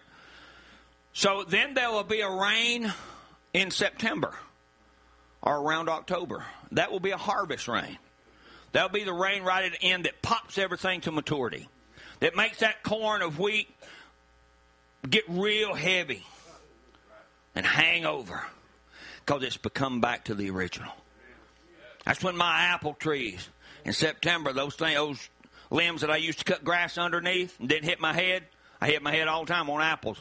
[1.12, 2.92] So then there will be a rain
[3.52, 4.34] in September
[5.42, 6.44] or around October.
[6.72, 7.98] That will be a harvest rain.
[8.72, 11.68] That'll be the rain right at the end that pops everything to maturity.
[12.20, 13.68] That makes that corn of wheat
[15.08, 16.24] get real heavy
[17.54, 18.44] and hang over
[19.24, 20.92] because it's become back to the original.
[22.04, 23.48] That's when my apple trees
[23.84, 25.28] in September, those things, those
[25.70, 28.44] limbs that I used to cut grass underneath and didn't hit my head,
[28.80, 30.18] I hit my head all the time on apples.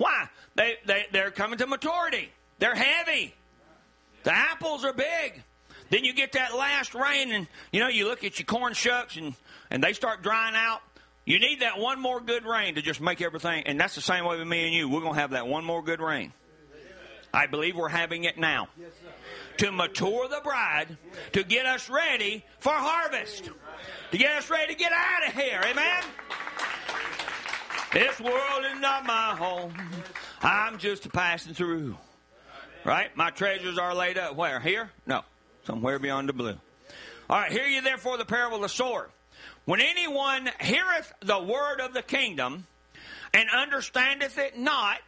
[0.00, 0.30] Why?
[0.54, 2.30] They, they, they're coming to maturity.
[2.58, 3.34] They're heavy.
[4.22, 5.42] The apples are big.
[5.90, 9.16] Then you get that last rain, and you know you look at your corn shucks,
[9.18, 9.34] and
[9.70, 10.80] and they start drying out.
[11.26, 14.24] You need that one more good rain to just make everything, and that's the same
[14.24, 14.88] way with me and you.
[14.88, 16.32] We're going to have that one more good rain.
[17.34, 18.68] I believe we're having it now
[19.58, 20.96] to mature the bride,
[21.32, 23.50] to get us ready for harvest,
[24.12, 25.60] to get us ready to get out of here.
[25.62, 26.04] Amen.
[27.92, 29.74] This world is not my home.
[30.42, 31.96] I'm just a passing through.
[32.84, 33.14] Right?
[33.16, 34.36] My treasures are laid up.
[34.36, 34.60] Where?
[34.60, 34.90] Here?
[35.06, 35.22] No.
[35.64, 36.56] Somewhere beyond the blue.
[37.28, 37.50] All right.
[37.50, 39.10] Hear you therefore the parable of the sword.
[39.64, 42.66] When anyone heareth the word of the kingdom
[43.34, 45.00] and understandeth it not,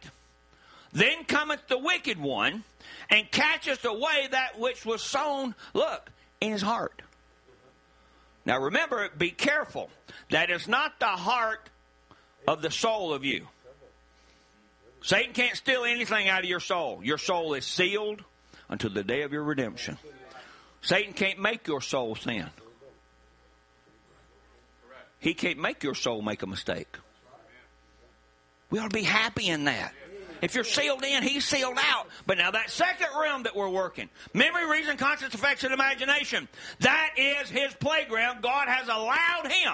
[0.91, 2.63] then cometh the wicked one
[3.09, 6.11] and catcheth away that which was sown, look,
[6.41, 7.01] in his heart.
[8.45, 9.89] Now remember, be careful.
[10.29, 11.69] That is not the heart
[12.47, 13.47] of the soul of you.
[15.01, 17.01] Satan can't steal anything out of your soul.
[17.03, 18.23] Your soul is sealed
[18.69, 19.97] until the day of your redemption.
[20.81, 22.49] Satan can't make your soul sin.
[25.19, 26.97] He can't make your soul make a mistake.
[28.69, 29.93] We ought to be happy in that.
[30.41, 32.07] If you're sealed in, he's sealed out.
[32.25, 37.49] But now that second realm that we're working, memory, reason, conscience, affection, imagination, that is
[37.49, 38.41] his playground.
[38.41, 39.73] God has allowed him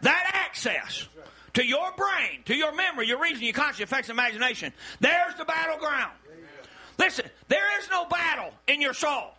[0.00, 1.06] that access
[1.54, 4.72] to your brain, to your memory, your reason, your conscience, affection, imagination.
[5.00, 6.12] There's the battleground.
[6.98, 9.34] Listen, there is no battle in your soul.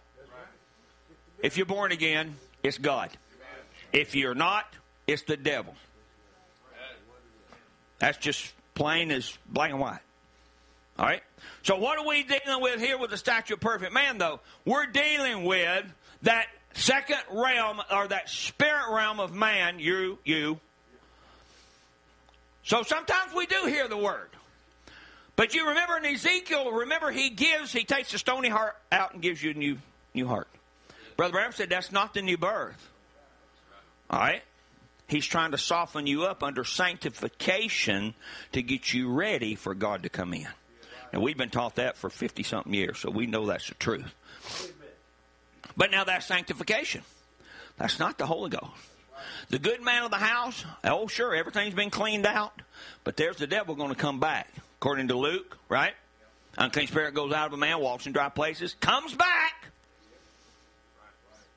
[1.41, 3.09] If you're born again, it's God.
[3.93, 4.65] If you're not,
[5.07, 5.75] it's the devil.
[7.99, 9.99] That's just plain as black and white.
[10.97, 11.21] All right?
[11.63, 14.39] So, what are we dealing with here with the statue of perfect man, though?
[14.65, 15.85] We're dealing with
[16.23, 20.59] that second realm or that spirit realm of man, you, you.
[22.65, 24.29] So, sometimes we do hear the word.
[25.35, 29.21] But you remember in Ezekiel, remember he gives, he takes the stony heart out and
[29.21, 29.77] gives you a new,
[30.13, 30.47] new heart.
[31.17, 32.89] Brother Branham said that's not the new birth.
[34.09, 34.41] All right?
[35.07, 38.15] He's trying to soften you up under sanctification
[38.53, 40.47] to get you ready for God to come in.
[41.13, 44.11] And we've been taught that for 50 something years, so we know that's the truth.
[45.77, 47.03] But now that's sanctification.
[47.77, 48.71] That's not the Holy Ghost.
[49.49, 52.61] The good man of the house, oh, sure, everything's been cleaned out,
[53.03, 54.49] but there's the devil going to come back.
[54.79, 55.93] According to Luke, right?
[56.57, 59.65] Unclean spirit goes out of a man, walks in dry places, comes back.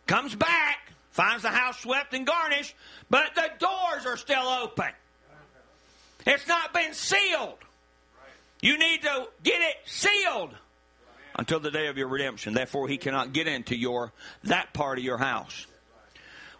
[0.06, 0.78] Comes back,
[1.10, 2.74] finds the house swept and garnished,
[3.10, 4.88] but the doors are still open.
[6.26, 7.58] It's not been sealed.
[8.60, 10.54] You need to get it sealed
[11.36, 12.54] until the day of your redemption.
[12.54, 14.12] Therefore, he cannot get into your
[14.44, 15.66] that part of your house.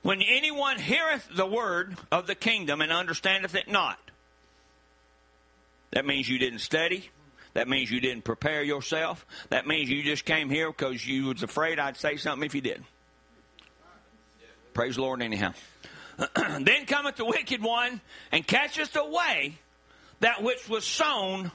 [0.09, 3.99] When anyone heareth the word of the kingdom and understandeth it not,
[5.91, 7.11] that means you didn't study.
[7.53, 9.27] That means you didn't prepare yourself.
[9.51, 12.63] That means you just came here because you was afraid I'd say something if you
[12.63, 12.83] did.
[14.73, 15.53] Praise the Lord anyhow.
[16.35, 18.01] then cometh the wicked one
[18.33, 19.59] and catcheth away
[20.21, 21.53] that which was sown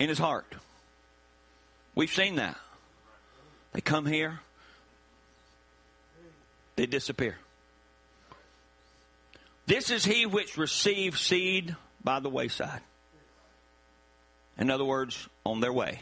[0.00, 0.56] in his heart.
[1.94, 2.58] We've seen that.
[3.74, 4.40] They come here,
[6.74, 7.36] they disappear.
[9.70, 12.80] This is he which received seed by the wayside.
[14.58, 16.00] In other words, on their way.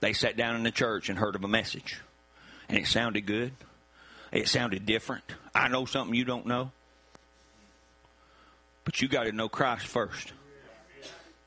[0.00, 2.00] They sat down in the church and heard of a message.
[2.66, 3.52] And it sounded good.
[4.32, 5.22] It sounded different.
[5.54, 6.72] I know something you don't know.
[8.84, 10.32] But you got to know Christ first.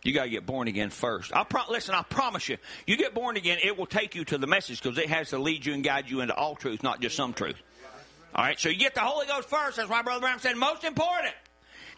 [0.04, 1.36] You got to get born again first.
[1.36, 1.96] I pro- listen.
[1.96, 5.00] I promise you, you get born again, it will take you to the message because
[5.00, 7.60] it has to lead you and guide you into all truth, not just some truth.
[8.36, 8.60] All right.
[8.60, 9.78] So you get the Holy Ghost first.
[9.78, 11.34] That's why Brother Branham said most important.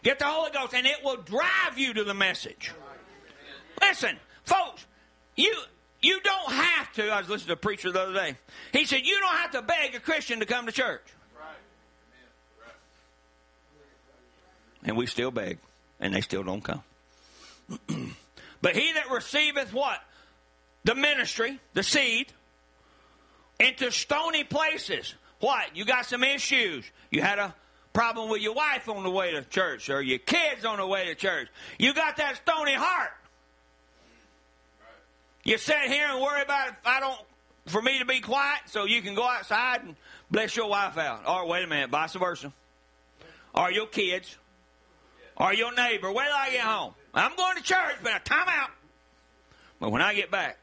[0.02, 2.72] Get the Holy Ghost, and it will drive you to the message.
[3.80, 4.86] Listen, folks,
[5.36, 5.52] you
[6.00, 7.08] you don't have to.
[7.08, 8.36] I was listening to a preacher the other day.
[8.72, 11.02] He said you don't have to beg a Christian to come to church.
[14.84, 15.58] And we still beg,
[15.98, 16.82] and they still don't come.
[18.62, 19.98] but he that receiveth what?
[20.84, 22.32] The ministry, the seed,
[23.58, 25.14] into stony places.
[25.40, 25.76] What?
[25.76, 26.84] You got some issues.
[27.10, 27.54] You had a
[27.92, 31.06] problem with your wife on the way to church, or your kids on the way
[31.06, 31.48] to church.
[31.78, 33.10] You got that stony heart.
[35.44, 37.18] You sit here and worry about if I don't,
[37.66, 39.96] for me to be quiet, so you can go outside and
[40.30, 41.28] bless your wife out.
[41.28, 42.52] Or wait a minute, vice versa.
[43.54, 44.36] Or your kids.
[45.36, 46.12] Or your neighbor.
[46.12, 46.94] Wait till I get home.
[47.14, 48.70] I'm going to church, but I time out.
[49.80, 50.58] But when I get back,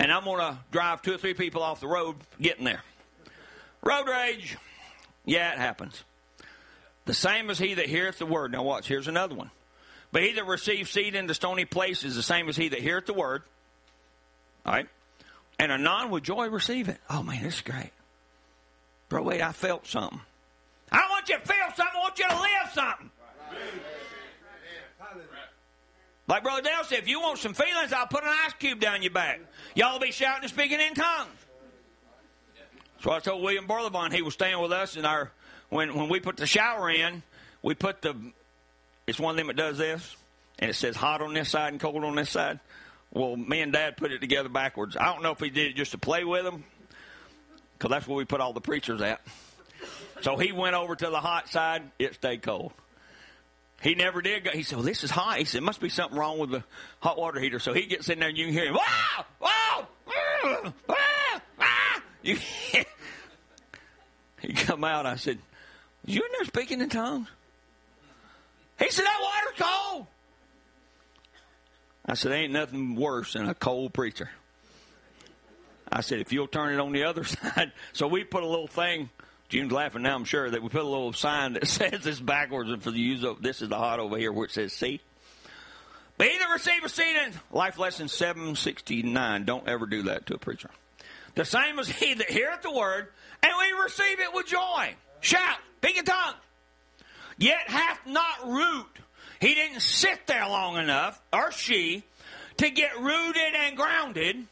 [0.00, 2.82] and I'm going to drive two or three people off the road getting there.
[3.82, 4.56] Road rage.
[5.26, 6.02] Yeah, it happens.
[7.04, 8.50] The same as he that heareth the word.
[8.52, 9.50] Now watch, here's another one.
[10.10, 13.06] But he that receives seed into stony places is the same as he that heareth
[13.06, 13.42] the word.
[14.64, 14.88] All right?
[15.58, 16.98] And anon with joy receive it.
[17.10, 17.90] Oh man, this is great.
[19.10, 20.20] Bro, wait, I felt something.
[20.90, 23.10] I want you to feel something, I want you to live something.
[26.30, 29.02] Like Brother Dale said, if you want some feelings, I'll put an ice cube down
[29.02, 29.40] your back.
[29.74, 31.28] Y'all'll be shouting and speaking in tongues.
[33.02, 35.32] So I told William Borlevon he was staying with us in our
[35.70, 37.24] when when we put the shower in,
[37.62, 38.14] we put the
[39.08, 40.16] it's one of them that does this,
[40.60, 42.60] and it says hot on this side and cold on this side.
[43.12, 44.96] Well, me and Dad put it together backwards.
[44.96, 46.62] I don't know if he did it just to play with them,
[47.76, 49.20] because that's where we put all the preachers at.
[50.20, 51.90] So he went over to the hot side.
[51.98, 52.72] It stayed cold.
[53.80, 54.50] He never did go.
[54.50, 55.38] He said, well, this is hot.
[55.38, 56.62] He said, It must be something wrong with the
[57.00, 57.58] hot water heater.
[57.58, 60.72] So he gets in there and you can hear him, wow, wow, ah,
[61.58, 62.02] ah.
[62.22, 62.38] You,
[64.40, 65.06] he come out.
[65.06, 65.38] I said,
[66.04, 67.28] you in there speaking in tongues?
[68.78, 70.06] He said, that water's cold.
[72.04, 74.30] I said, ain't nothing worse than a cold preacher.
[75.90, 77.72] I said, if you'll turn it on the other side.
[77.94, 79.08] So we put a little thing
[79.50, 82.70] June's laughing now, I'm sure, that we put a little sign that says this backwards
[82.70, 85.00] and for the use of this is the hot over here where it says see.
[86.16, 89.44] But either receive a seed in life lesson 769.
[89.44, 90.70] Don't ever do that to a preacher.
[91.34, 93.08] The same as he that heareth the word,
[93.42, 94.94] and we receive it with joy.
[95.20, 96.36] Shout, speak in tongues.
[97.38, 98.86] Yet hath not root.
[99.40, 102.04] He didn't sit there long enough, or she,
[102.58, 104.46] to get rooted and grounded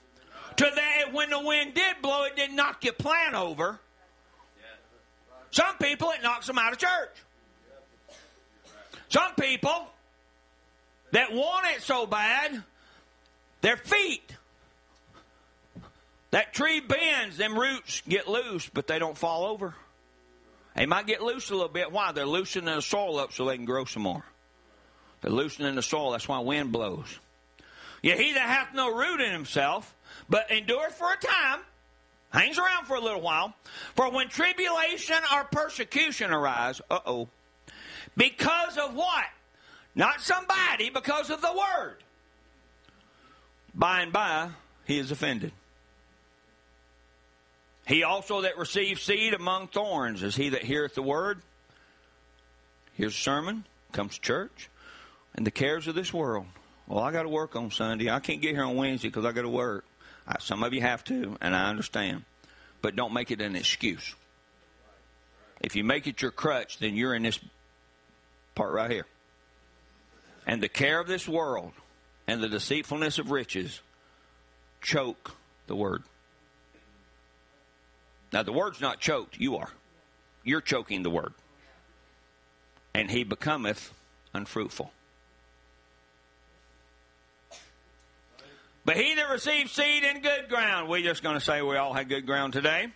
[0.57, 3.79] to that when the wind did blow, it didn't knock your plant over.
[5.51, 7.17] Some people, it knocks them out of church.
[9.09, 9.89] Some people
[11.13, 12.63] that want it so bad,
[13.61, 14.35] their feet.
[16.31, 19.75] That tree bends, them roots get loose, but they don't fall over.
[20.77, 21.91] They might get loose a little bit.
[21.91, 22.13] Why?
[22.13, 24.23] They're loosening the soil up so they can grow some more.
[25.23, 26.13] They're loosening the soil.
[26.13, 27.19] That's why wind blows.
[28.03, 29.93] Yet he that hath no root in himself,
[30.29, 31.61] but endureth for a time,
[32.31, 33.55] hangs around for a little while.
[33.95, 37.29] For when tribulation or persecution arise, uh oh,
[38.17, 39.25] because of what?
[39.95, 41.97] Not somebody, because of the word.
[43.75, 44.51] By and by,
[44.87, 45.53] he is offended.
[47.87, 51.41] He also that receives seed among thorns is he that heareth the word,
[52.95, 54.69] hears a sermon, comes church,
[55.35, 56.47] and the cares of this world.
[56.87, 58.11] Well, I got to work on Sunday.
[58.11, 59.85] I can't get here on Wednesday because I got to work.
[60.41, 62.25] Some of you have to, and I understand.
[62.83, 64.15] But don't make it an excuse.
[65.61, 67.39] If you make it your crutch, then you're in this
[68.55, 69.07] part right here.
[70.47, 71.73] And the care of this world
[72.27, 73.81] and the deceitfulness of riches
[74.81, 75.35] choke
[75.67, 76.03] the word.
[78.33, 79.71] Now, the word's not choked, you are.
[80.45, 81.33] You're choking the word.
[82.95, 83.93] And he becometh
[84.35, 84.93] unfruitful.
[88.89, 91.93] But he that receives seed in good ground, we're just going to say we all
[91.93, 92.87] had good ground today.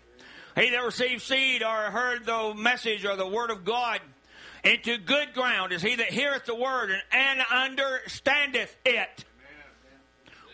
[0.57, 4.01] He that receives seed or heard the message or the word of God
[4.65, 9.27] into good ground is he that heareth the word and, and understandeth it,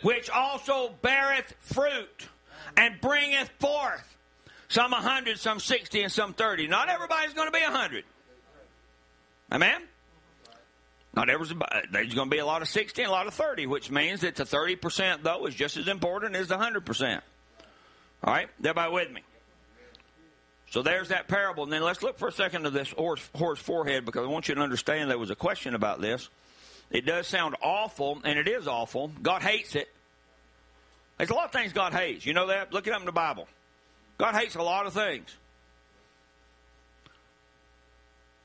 [0.02, 2.26] which also beareth fruit
[2.76, 4.16] and bringeth forth
[4.66, 6.66] some a hundred, some sixty, and some thirty.
[6.66, 8.02] Not everybody's going to be a hundred.
[9.52, 9.82] Amen?
[11.14, 11.70] Not everybody.
[11.72, 13.90] Uh, there's going to be a lot of 60 and a lot of 30, which
[13.90, 17.20] means that the 30%, though, is just as important as the 100%.
[18.24, 18.48] All right?
[18.60, 19.22] Everybody with me?
[20.70, 21.64] So there's that parable.
[21.64, 24.48] And then let's look for a second at this horse, whore's forehead because I want
[24.48, 26.28] you to understand there was a question about this.
[26.90, 29.10] It does sound awful, and it is awful.
[29.22, 29.88] God hates it.
[31.16, 32.24] There's a lot of things God hates.
[32.24, 32.72] You know that?
[32.72, 33.46] Look it up in the Bible.
[34.16, 35.36] God hates a lot of things.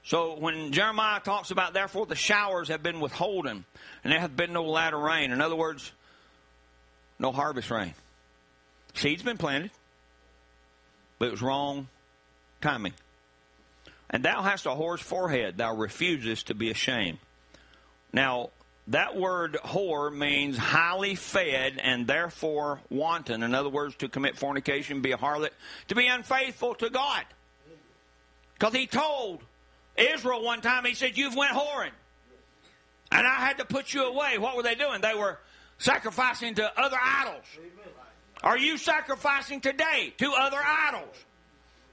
[0.06, 3.66] So when Jeremiah talks about, therefore, the showers have been withholden,
[4.04, 5.32] and there hath been no latter rain.
[5.32, 5.92] In other words,
[7.20, 7.94] no harvest rain.
[8.96, 9.72] Seed's been planted,
[11.20, 11.88] but it was wrong
[12.62, 12.94] timing.
[14.10, 17.18] And thou hast a whore's forehead, thou refusest to be ashamed.
[18.12, 18.50] Now,
[18.88, 23.42] that word whore means highly fed and therefore wanton.
[23.42, 25.52] In other words, to commit fornication, be a harlot,
[25.88, 27.24] to be unfaithful to God.
[28.54, 29.42] Because he told
[29.96, 31.92] Israel one time, he said, You've went whoring.
[33.12, 34.38] And I had to put you away.
[34.38, 35.02] What were they doing?
[35.02, 35.40] They were
[35.78, 37.46] sacrificing to other idols.
[38.44, 41.16] Are you sacrificing today to other idols?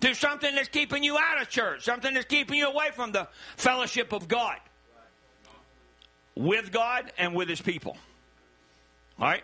[0.00, 3.28] To something that's keeping you out of church, something that's keeping you away from the
[3.56, 4.56] fellowship of God
[6.34, 7.98] with God and with his people.
[9.18, 9.42] All right?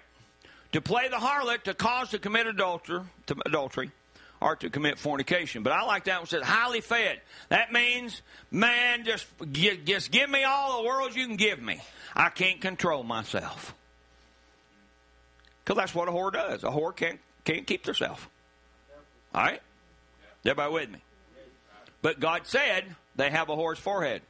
[0.73, 3.91] To play the harlot, to cause to commit adultery, to adultery,
[4.41, 5.63] or to commit fornication.
[5.63, 7.21] But I like that one says highly fed.
[7.49, 9.27] That means, man, just,
[9.85, 11.81] just give me all the world you can give me.
[12.15, 13.75] I can't control myself.
[15.65, 16.65] Because that's what a whore does.
[16.65, 18.29] A whore can't, can't keep herself.
[19.35, 19.61] All right?
[20.45, 20.99] Everybody with me?
[22.03, 22.85] But God said
[23.17, 24.23] they have a whore's forehead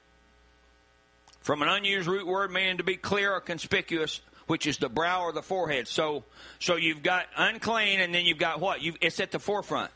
[1.41, 5.23] from an unused root word meaning to be clear or conspicuous, which is the brow
[5.23, 5.87] or the forehead.
[5.87, 6.25] So,
[6.59, 8.83] so you've got unclean, and then you've got what?
[8.83, 9.91] You've, it's at the forefront.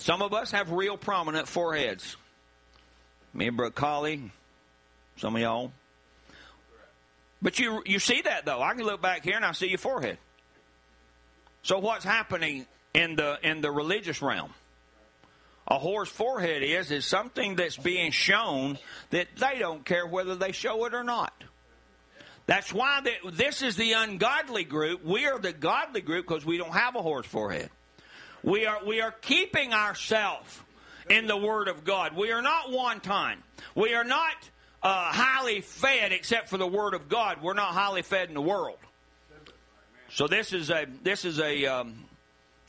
[0.00, 2.16] Some of us have real prominent foreheads.
[3.32, 4.32] Me and Brooke Colley,
[5.16, 5.72] some of y'all.
[7.42, 8.60] But you you see that though.
[8.60, 10.18] I can look back here and I see your forehead.
[11.62, 14.52] So what's happening in the in the religious realm?
[15.70, 18.76] a whore's forehead is is something that's being shown
[19.10, 21.32] that they don't care whether they show it or not.
[22.46, 25.04] That's why that this is the ungodly group.
[25.04, 27.70] We are the godly group because we don't have a whore's forehead.
[28.42, 30.58] We are we are keeping ourselves
[31.08, 32.16] in the Word of God.
[32.16, 33.38] We are not wanton.
[33.74, 34.34] We are not
[34.82, 37.42] uh, highly fed except for the Word of God.
[37.42, 38.78] We're not highly fed in the world.
[40.10, 42.04] So this is a this is a um,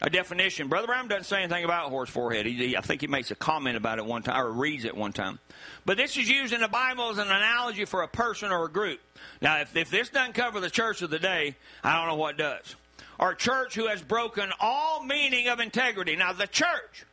[0.01, 0.67] a definition.
[0.67, 2.45] Brother Branham doesn't say anything about whore's forehead.
[2.45, 4.95] He, he, I think he makes a comment about it one time, or reads it
[4.95, 5.39] one time.
[5.85, 8.71] But this is used in the Bible as an analogy for a person or a
[8.71, 8.99] group.
[9.41, 12.37] Now, if, if this doesn't cover the church of the day, I don't know what
[12.37, 12.75] does.
[13.21, 16.15] Or church who has broken all meaning of integrity.
[16.15, 17.05] Now, the church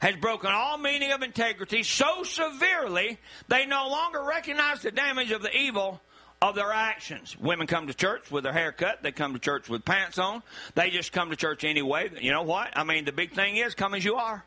[0.00, 3.18] has broken all meaning of integrity so severely
[3.48, 6.00] they no longer recognize the damage of the evil
[6.40, 7.36] of their actions.
[7.38, 9.02] Women come to church with their hair cut.
[9.02, 10.42] They come to church with pants on.
[10.74, 12.10] They just come to church anyway.
[12.20, 12.70] You know what?
[12.76, 14.44] I mean, the big thing is come as you are.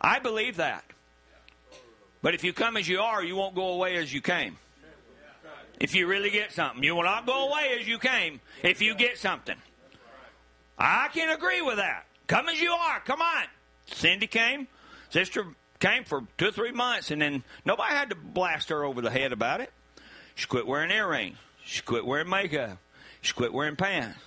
[0.00, 0.84] I believe that.
[2.22, 4.56] But if you come as you are, you won't go away as you came.
[5.78, 8.96] If you really get something, you will not go away as you came if you
[8.96, 9.56] get something.
[10.78, 12.06] I can agree with that.
[12.26, 13.00] Come as you are.
[13.00, 13.44] Come on.
[13.86, 14.68] Cindy came.
[15.10, 15.46] Sister
[15.80, 19.10] came for two or three months, and then nobody had to blast her over the
[19.10, 19.72] head about it.
[20.34, 21.36] She quit wearing earrings.
[21.64, 22.78] She quit wearing makeup.
[23.20, 24.18] She quit wearing pants.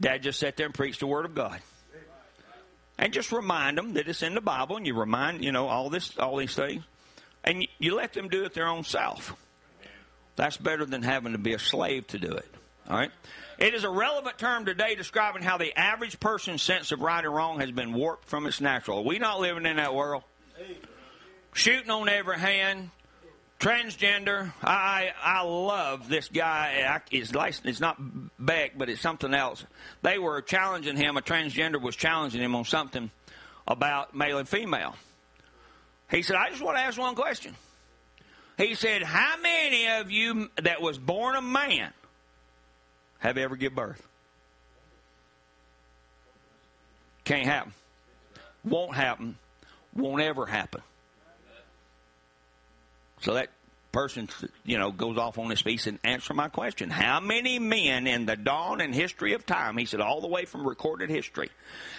[0.00, 1.60] Dad just sat there and preached the Word of God.
[2.98, 5.90] And just remind them that it's in the Bible, and you remind, you know, all
[5.90, 6.82] this, all these things,
[7.44, 9.36] and you, you let them do it their own self.
[10.36, 12.54] That's better than having to be a slave to do it.
[12.88, 13.10] All right.
[13.58, 17.34] It is a relevant term today describing how the average person's sense of right and
[17.34, 18.98] wrong has been warped from its natural.
[18.98, 20.24] Are we not living in that world?
[21.54, 22.90] Shooting on every hand,
[23.58, 24.52] transgender.
[24.62, 27.00] I I love this guy.
[27.10, 27.32] It's
[27.64, 27.96] it's not
[28.38, 29.64] Beck, but it's something else.
[30.02, 31.16] They were challenging him.
[31.16, 33.10] A transgender was challenging him on something
[33.66, 34.96] about male and female.
[36.10, 37.56] He said, "I just want to ask one question."
[38.58, 41.90] He said, "How many of you that was born a man
[43.18, 44.06] have ever give birth?"
[47.24, 47.74] Can't happen.
[48.64, 49.36] Won't happen.
[49.94, 50.82] Won't ever happen.
[53.22, 53.50] So that
[53.92, 54.28] person,
[54.64, 56.90] you know, goes off on his piece and answer my question.
[56.90, 60.44] How many men in the dawn and history of time, he said all the way
[60.44, 61.50] from recorded history,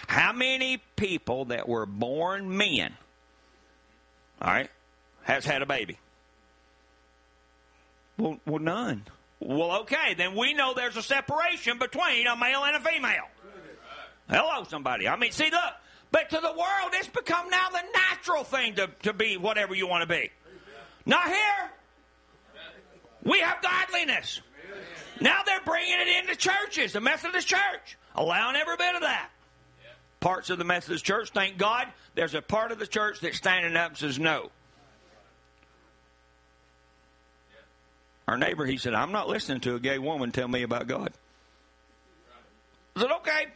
[0.06, 2.96] how many people that were born men,
[4.40, 4.70] all right,
[5.24, 5.98] has had a baby?
[8.16, 9.02] Well, well, none.
[9.40, 13.28] Well, okay, then we know there's a separation between a male and a female.
[14.28, 15.08] Hello, somebody.
[15.08, 15.74] I mean, see, look,
[16.10, 19.86] but to the world, it's become now the natural thing to, to be whatever you
[19.86, 20.30] want to be.
[21.06, 21.70] Not here.
[23.22, 24.40] We have godliness.
[25.20, 29.30] Now they're bringing it into churches, the Methodist Church, allowing every bit of that.
[30.20, 33.76] Parts of the Methodist Church, thank God, there's a part of the church that's standing
[33.76, 34.50] up and says no.
[38.28, 41.14] Our neighbor, he said, I'm not listening to a gay woman tell me about God.
[42.94, 43.46] I said, okay.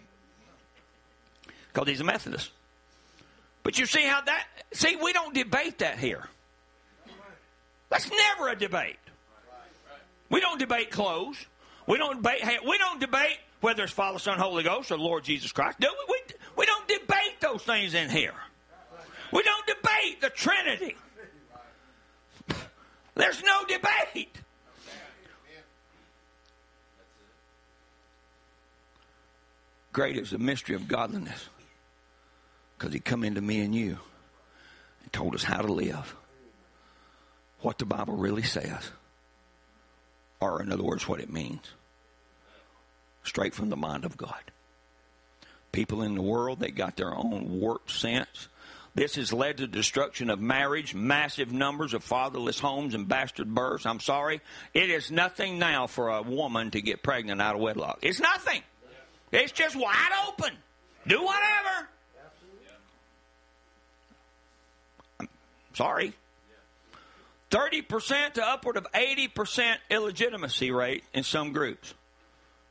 [1.71, 2.51] Because he's a Methodist.
[3.65, 6.27] But you see how that, see, we don't debate that here.
[7.91, 8.97] That's never a debate.
[10.31, 11.37] We don't debate clothes.
[11.87, 12.41] We don't debate.
[12.67, 15.81] We don't debate whether it's Father, Son, Holy Ghost, or Lord Jesus Christ.
[15.81, 16.15] Do we?
[16.15, 16.35] we?
[16.57, 18.35] We don't debate those things in here.
[19.35, 20.97] We don't debate the Trinity.
[23.15, 24.39] There's no debate.
[29.93, 31.49] Great is the mystery of godliness
[32.79, 33.99] because he come into me and you
[35.03, 36.17] and told us how to live
[37.61, 38.91] what the Bible really says,
[40.41, 41.63] or in other words, what it means,
[43.23, 44.43] straight from the mind of God.
[45.71, 48.49] People in the world, they got their own warped sense.
[48.95, 53.87] This has led to destruction of marriage, massive numbers of fatherless homes and bastard births.
[53.87, 54.41] I'm sorry.
[54.75, 58.01] It is nothing now for a woman to get pregnant out of wedlock.
[58.03, 58.63] It's nothing.
[59.33, 60.53] It's just wide open.
[61.07, 61.89] Do whatever.
[65.75, 66.13] Sorry.
[67.51, 71.95] 30% to upward of 80% illegitimacy rate in some groups.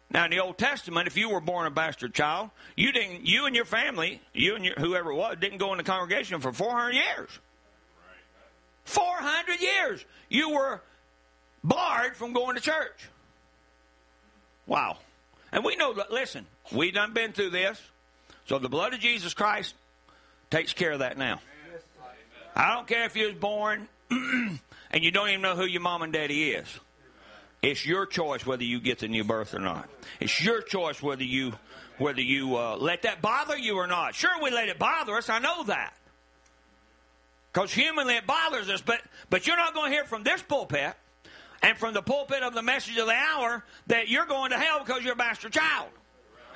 [0.09, 3.45] Now, in the Old Testament, if you were born a bastard child, you didn't, you
[3.45, 6.51] and your family, you and your, whoever it was, didn't go in the congregation for
[6.51, 7.29] 400 years.
[8.85, 10.05] 400 years.
[10.29, 10.81] You were
[11.63, 13.07] barred from going to church.
[14.65, 14.97] Wow.
[15.51, 17.81] And we know listen, we done been through this.
[18.47, 19.75] So the blood of Jesus Christ
[20.49, 21.41] takes care of that now.
[22.55, 24.59] I don't care if you was born and
[24.93, 26.67] you don't even know who your mom and daddy is.
[27.61, 29.87] It's your choice whether you get the new birth or not.
[30.19, 31.53] It's your choice whether you
[31.97, 34.15] whether you uh, let that bother you or not.
[34.15, 35.29] Sure, we let it bother us.
[35.29, 35.93] I know that
[37.53, 38.81] because humanly it bothers us.
[38.81, 40.95] But but you're not going to hear from this pulpit
[41.61, 44.83] and from the pulpit of the message of the hour that you're going to hell
[44.83, 45.89] because you're a bastard child.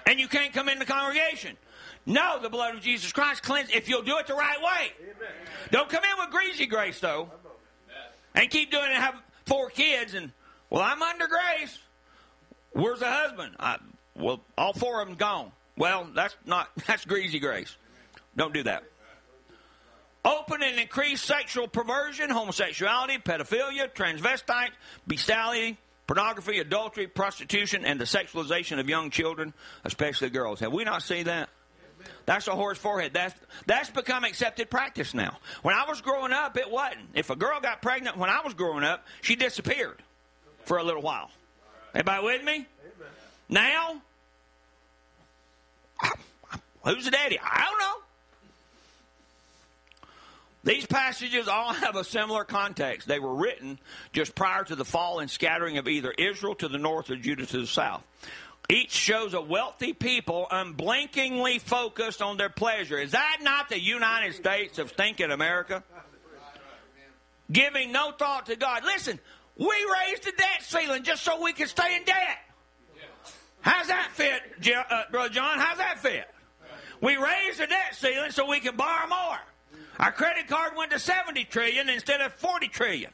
[0.07, 1.57] And you can't come in the congregation.
[2.05, 4.91] No, the blood of Jesus Christ cleanses if you'll do it the right way.
[5.01, 5.33] Amen.
[5.71, 7.29] Don't come in with greasy grace though.
[8.35, 9.15] And keep doing it and have
[9.45, 10.31] four kids and
[10.69, 11.79] well i'm under grace.
[12.73, 13.55] Where's the husband?
[13.59, 13.77] I,
[14.15, 15.51] well all four of them gone.
[15.77, 17.75] Well that's not that's greasy grace.
[18.35, 18.83] Don't do that
[20.25, 24.71] open and increased sexual perversion homosexuality pedophilia transvestite
[25.07, 25.77] bestiality
[26.07, 29.53] pornography adultery prostitution and the sexualization of young children
[29.83, 31.49] especially girls have we not seen that
[32.25, 33.13] that's a whore's forehead.
[33.13, 33.33] That's
[33.65, 35.37] that's become accepted practice now.
[35.61, 37.09] When I was growing up, it wasn't.
[37.13, 40.01] If a girl got pregnant when I was growing up, she disappeared.
[40.65, 41.29] for a little while.
[41.93, 42.65] Everybody with me?
[43.47, 44.01] Now,
[46.83, 47.39] who's the daddy?
[47.39, 48.04] I don't know.
[50.65, 53.07] These passages all have a similar context.
[53.07, 53.79] They were written
[54.13, 57.45] just prior to the fall and scattering of either Israel to the north or Judah
[57.45, 58.03] to the south.
[58.67, 62.97] Each shows a wealthy people unblinkingly focused on their pleasure.
[62.97, 65.83] Is that not the United States of stinking America?
[67.51, 68.83] Giving no thought to God.
[68.83, 69.19] Listen,
[69.55, 69.67] we
[70.07, 72.39] raised the debt ceiling just so we could stay in debt.
[73.61, 74.41] How's that fit,
[74.75, 75.59] uh, Brother John?
[75.59, 76.27] How's that fit?
[77.01, 79.37] We raised the debt ceiling so we can borrow more.
[79.99, 83.11] Our credit card went to 70 trillion instead of 40 trillion.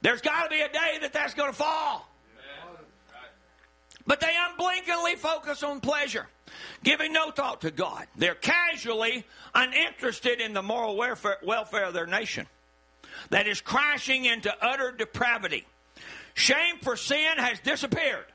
[0.00, 2.08] There's got to be a day that that's going to fall.
[4.06, 6.26] But they unblinkingly focus on pleasure,
[6.82, 8.06] giving no thought to God.
[8.16, 9.24] They're casually
[9.54, 12.46] uninterested in the moral welfare, of their nation
[13.30, 15.64] that is crashing into utter depravity.
[16.34, 18.26] Shame for sin has disappeared.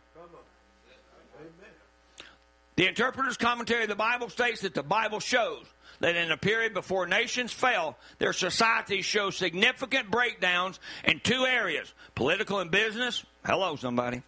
[2.78, 5.66] The interpreter's commentary of the Bible states that the Bible shows
[6.00, 11.94] that in a period before nations fell, their societies show significant breakdowns in two areas
[12.16, 13.24] political and business.
[13.46, 14.22] Hello, somebody.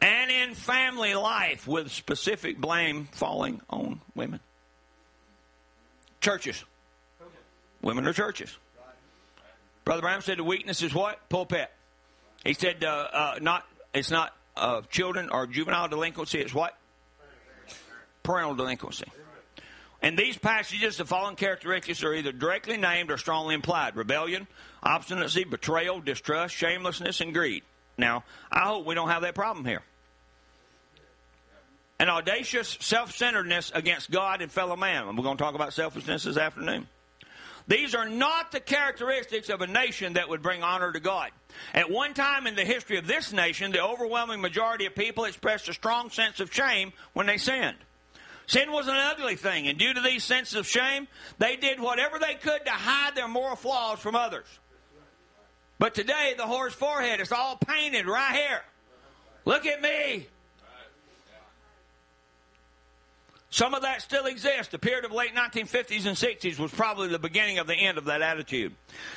[0.00, 4.40] And in family life, with specific blame falling on women.
[6.20, 6.64] Churches.
[7.82, 8.56] Women are churches.
[9.84, 11.28] Brother Branham said the weakness is what?
[11.28, 11.70] Pulpit.
[12.44, 13.66] He said uh, uh, not.
[13.94, 16.40] It's not uh, children or juvenile delinquency.
[16.40, 16.76] It's what?
[18.22, 19.06] Parental delinquency.
[20.02, 24.48] In these passages, the following characteristics are either directly named or strongly implied rebellion,
[24.82, 27.62] obstinacy, betrayal, distrust, shamelessness, and greed.
[27.96, 29.82] Now, I hope we don't have that problem here.
[32.00, 35.06] An audacious self centeredness against God and fellow man.
[35.06, 36.88] We're going to talk about selfishness this afternoon.
[37.68, 41.30] These are not the characteristics of a nation that would bring honor to God.
[41.72, 45.68] At one time in the history of this nation, the overwhelming majority of people expressed
[45.68, 47.76] a strong sense of shame when they sinned.
[48.46, 51.08] Sin was an ugly thing, and due to these senses of shame,
[51.38, 54.46] they did whatever they could to hide their moral flaws from others.
[55.78, 58.60] But today, the whore's forehead is all painted right here.
[59.44, 60.26] Look at me.
[63.52, 64.68] Some of that still exists.
[64.68, 68.06] The period of late 1950s and 60s was probably the beginning of the end of
[68.06, 68.74] that attitude.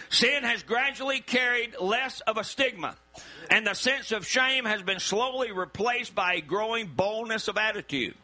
[0.10, 2.96] Sin has gradually carried less of a stigma,
[3.50, 8.16] and the sense of shame has been slowly replaced by a growing boldness of attitude.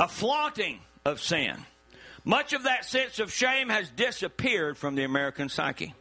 [0.00, 1.56] A flaunting of sin.
[2.24, 5.94] Much of that sense of shame has disappeared from the American psyche.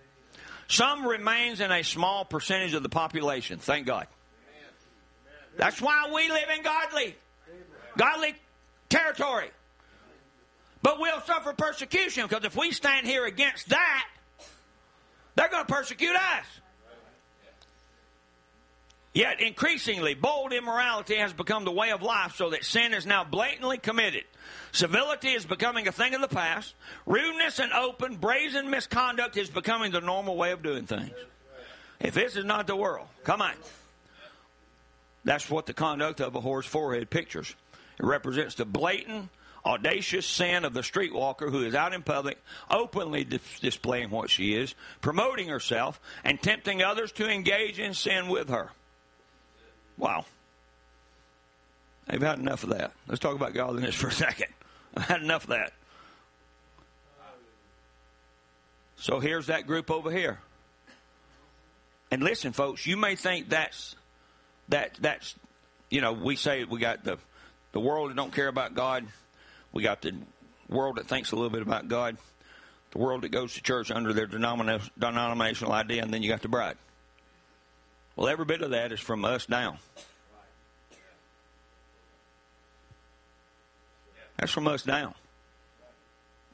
[0.68, 4.08] Some remains in a small percentage of the population, thank God.
[5.58, 7.16] That's why we live in godly,
[7.98, 8.36] godly
[8.90, 9.52] territory.
[10.82, 14.08] But we'll suffer persecution because if we stand here against that,
[15.36, 16.46] they're going to persecute us.
[19.14, 23.24] Yet increasingly, bold immorality has become the way of life so that sin is now
[23.24, 24.24] blatantly committed.
[24.72, 26.74] Civility is becoming a thing of the past.
[27.06, 31.12] Rudeness and open, brazen misconduct is becoming the normal way of doing things.
[32.00, 33.54] If this is not the world, come on.
[35.24, 37.56] That's what the conduct of a whore's forehead pictures.
[38.00, 39.30] It represents the blatant,
[39.64, 44.56] audacious sin of the streetwalker who is out in public, openly dis- displaying what she
[44.56, 48.72] is, promoting herself, and tempting others to engage in sin with her.
[49.98, 50.26] Wow.
[52.08, 52.92] I've had enough of that.
[53.08, 54.48] Let's talk about godliness for a second.
[54.98, 55.74] I've had enough of that.
[58.98, 60.40] So here's that group over here.
[62.12, 63.96] And listen, folks, you may think that's
[64.70, 65.36] that that's
[65.90, 67.18] you know we say we got the
[67.72, 69.06] the world that don't care about God,
[69.72, 70.14] we got the
[70.70, 72.18] world that thinks a little bit about God,
[72.92, 76.48] the world that goes to church under their denominational idea, and then you got the
[76.48, 76.78] bride.
[78.16, 79.78] Well, every bit of that is from us down.
[84.38, 85.14] That's from us down.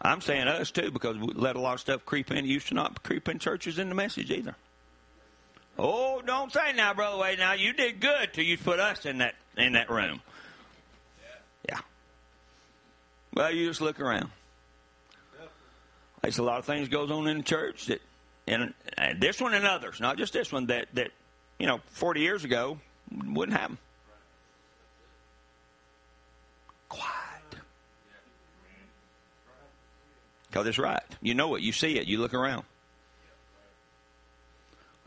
[0.02, 2.38] I'm saying us too because we let a lot of stuff creep in.
[2.38, 4.56] It used to not creep in churches in the message either.
[5.77, 7.40] Oh, don't say now, brother Wade.
[7.40, 10.22] Now you did good till you put us in that in that room.
[11.68, 11.80] Yeah.
[13.34, 14.30] Well, you just look around.
[16.22, 18.02] There's a lot of things goes on in the church that,
[18.45, 21.11] and, and this one and others, not just this one that that
[21.60, 22.80] you know, 40 years ago
[23.11, 23.77] wouldn't happen.
[26.88, 27.14] Quiet.
[30.49, 31.03] Because it's right.
[31.22, 31.61] You know it.
[31.61, 32.07] You see it.
[32.07, 32.64] You look around.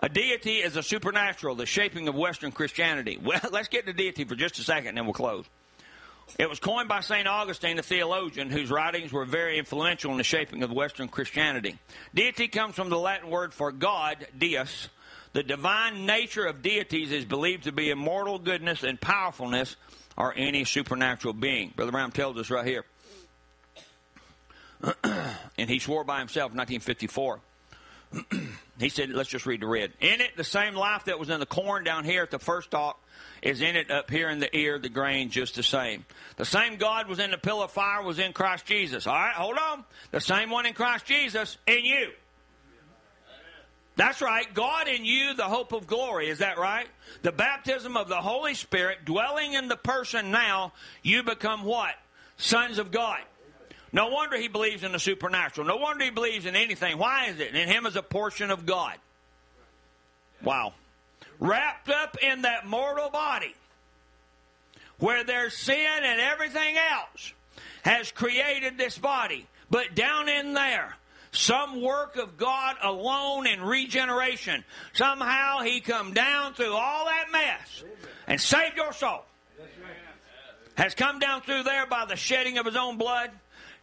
[0.05, 3.19] A deity is a supernatural, the shaping of Western Christianity.
[3.25, 5.45] Well, let's get to deity for just a second, and then we'll close.
[6.39, 7.27] It was coined by St.
[7.29, 11.79] Augustine, a theologian whose writings were very influential in the shaping of Western Christianity.
[12.15, 14.89] Deity comes from the Latin word for God, deus.
[15.33, 19.77] The divine nature of deities is believed to be immortal goodness and powerfulness
[20.17, 21.73] or any supernatural being.
[21.75, 22.85] Brother Branham tells us right here.
[25.59, 27.41] and he swore by himself in 1954.
[28.79, 29.93] he said, let's just read the red.
[30.01, 32.69] In it, the same life that was in the corn down here at the first
[32.69, 33.01] stalk
[33.41, 36.05] is in it up here in the ear, the grain, just the same.
[36.37, 39.07] The same God was in the pillar of fire, was in Christ Jesus.
[39.07, 39.85] All right, hold on.
[40.11, 42.11] The same one in Christ Jesus in you.
[44.03, 44.53] That's right.
[44.53, 46.29] God in you, the hope of glory.
[46.29, 46.89] Is that right?
[47.23, 50.73] The baptism of the Holy Spirit dwelling in the person now,
[51.05, 51.95] you become what?
[52.37, 53.21] Sons of God.
[53.93, 55.69] No wonder he believes in the supernatural.
[55.69, 56.99] No wonder he believes in anything.
[56.99, 57.55] Why is it?
[57.55, 58.97] In him is a portion of God.
[60.43, 60.73] Wow.
[61.39, 63.55] Wrapped up in that mortal body
[64.99, 67.33] where there's sin and everything else
[67.85, 69.47] has created this body.
[69.71, 70.97] But down in there,
[71.33, 74.65] some work of God alone in regeneration.
[74.93, 77.85] Somehow he come down through all that mess
[78.27, 79.25] and saved your soul.
[80.75, 83.31] Has come down through there by the shedding of his own blood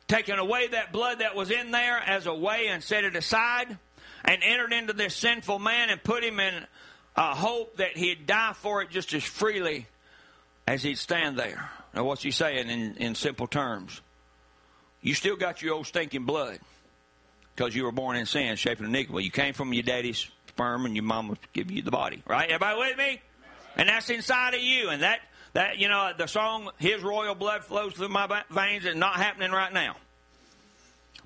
[0.10, 3.78] taken away that blood that was in there as a way and set it aside,
[4.26, 6.66] and entered into this sinful man and put him in
[7.16, 9.88] a hope that he'd die for it just as freely
[10.68, 11.70] as he'd stand there.
[11.94, 14.02] Now, what's he saying in, in simple terms?
[15.02, 16.60] You still got your old stinking blood
[17.60, 19.26] because you were born in sin, shaped in iniquity.
[19.26, 22.24] You came from your daddy's sperm, and your would give you the body.
[22.26, 22.50] Right?
[22.50, 23.22] Everybody with me?
[23.76, 25.20] And that's inside of you, and that
[25.54, 29.52] that, you know, the song, His Royal Blood Flows Through My Veins, is not happening
[29.52, 29.98] right now.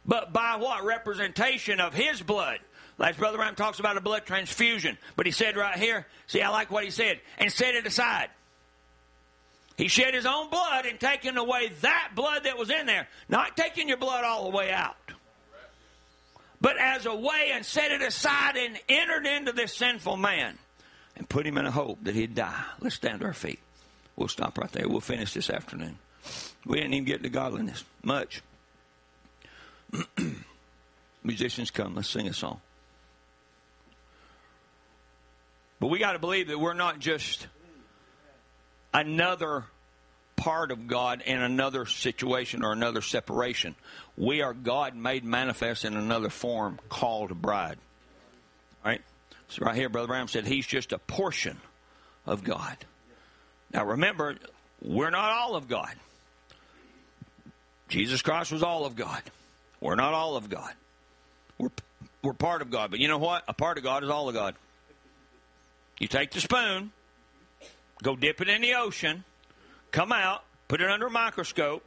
[0.07, 0.83] But by what?
[0.83, 2.57] Representation of His blood.
[2.97, 4.97] Like Brother Branham talks about a blood transfusion.
[5.15, 8.29] But he said right here, see, I like what he said, and set it aside.
[9.77, 13.07] He shed his own blood and taking away that blood that was in there.
[13.27, 14.95] Not taking your blood all the way out.
[16.63, 20.57] But as a way and set it aside and entered into this sinful man
[21.17, 22.63] and put him in a hope that he'd die.
[22.79, 23.59] Let's stand to our feet.
[24.15, 24.87] We'll stop right there.
[24.87, 25.97] We'll finish this afternoon.
[26.65, 28.41] We didn't even get to godliness much.
[31.23, 32.61] Musicians come, let's sing a song.
[35.81, 37.45] But we got to believe that we're not just
[38.93, 39.65] another
[40.35, 43.75] part of God in another situation or another separation.
[44.17, 47.77] We are God made manifest in another form called a bride.
[48.85, 49.01] Right?
[49.49, 51.57] So right here, Brother Branham said he's just a portion
[52.25, 52.77] of God.
[53.71, 54.35] Now remember,
[54.81, 55.93] we're not all of God.
[57.89, 59.21] Jesus Christ was all of God.
[59.79, 60.73] We're not all of God.
[61.57, 61.69] We're,
[62.23, 62.89] we're part of God.
[62.89, 63.43] But you know what?
[63.47, 64.55] A part of God is all of God.
[65.99, 66.91] You take the spoon,
[68.01, 69.23] go dip it in the ocean,
[69.93, 71.85] come out, put it under a microscope,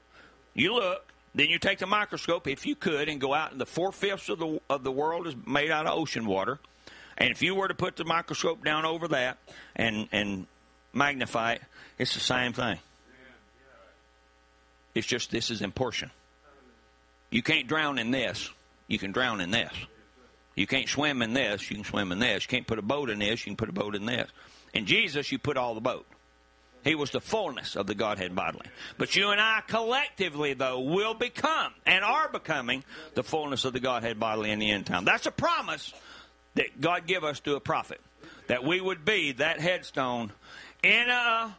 [0.54, 1.04] you look,
[1.34, 4.30] then you take the microscope, if you could, and go out, and the four fifths
[4.30, 6.58] of the of the world is made out of ocean water.
[7.18, 9.36] And if you were to put the microscope down over that
[9.74, 10.46] and and
[10.94, 11.62] magnify it,
[11.98, 12.78] it's the same thing.
[14.94, 16.10] It's just this is in portion.
[17.28, 18.48] You can't drown in this.
[18.88, 19.72] You can drown in this.
[20.54, 21.68] You can't swim in this.
[21.68, 22.44] You can swim in this.
[22.44, 23.44] You can't put a boat in this.
[23.44, 24.30] You can put a boat in this.
[24.72, 26.06] In Jesus, you put all the boat.
[26.86, 28.66] He was the fullness of the Godhead bodily.
[28.96, 32.84] But you and I collectively, though, will become and are becoming
[33.14, 35.04] the fullness of the Godhead bodily in the end time.
[35.04, 35.92] That's a promise
[36.54, 38.00] that God give us to a prophet.
[38.46, 40.30] That we would be that headstone
[40.84, 41.56] in a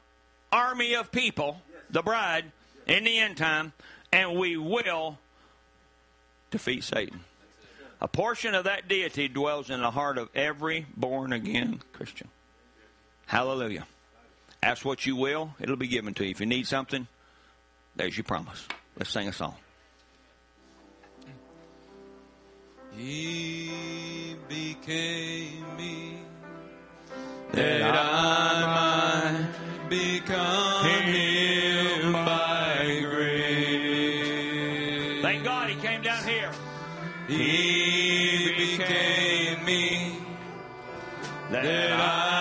[0.50, 2.46] army of people, the bride,
[2.86, 3.74] in the end time,
[4.14, 5.20] and we will
[6.52, 7.20] defeat Satan.
[8.00, 12.30] A portion of that deity dwells in the heart of every born again Christian.
[13.26, 13.86] Hallelujah.
[14.64, 16.32] Ask what you will, it'll be given to you.
[16.32, 17.08] If you need something,
[17.96, 18.68] there's your promise.
[18.98, 19.56] Let's sing a song.
[22.96, 26.18] He became me
[27.52, 34.02] that I might become him by grace.
[35.22, 36.52] Thank God he came down here.
[37.28, 40.18] He became me
[41.52, 42.37] that I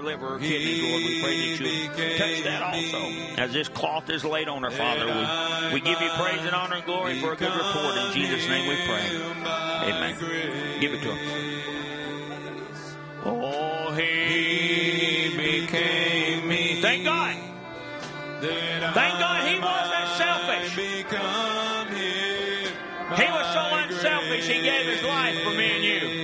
[0.00, 2.98] her liver or kidneys, Lord, we pray that you touch that also.
[3.42, 6.76] As this cloth is laid on her, Father, we, we give you praise and honor
[6.76, 7.96] and glory for a good report.
[7.96, 9.06] In Jesus' name we pray.
[9.84, 10.16] Amen.
[10.80, 11.18] Give it to him.
[13.24, 16.80] Oh, he became me.
[16.80, 17.36] Thank God.
[18.40, 20.76] Thank God he wasn't selfish.
[23.16, 26.19] He was so unselfish, he gave his life for me and you.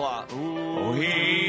[0.00, 0.32] See you at 2 o'clock.
[0.32, 1.39] Oh, he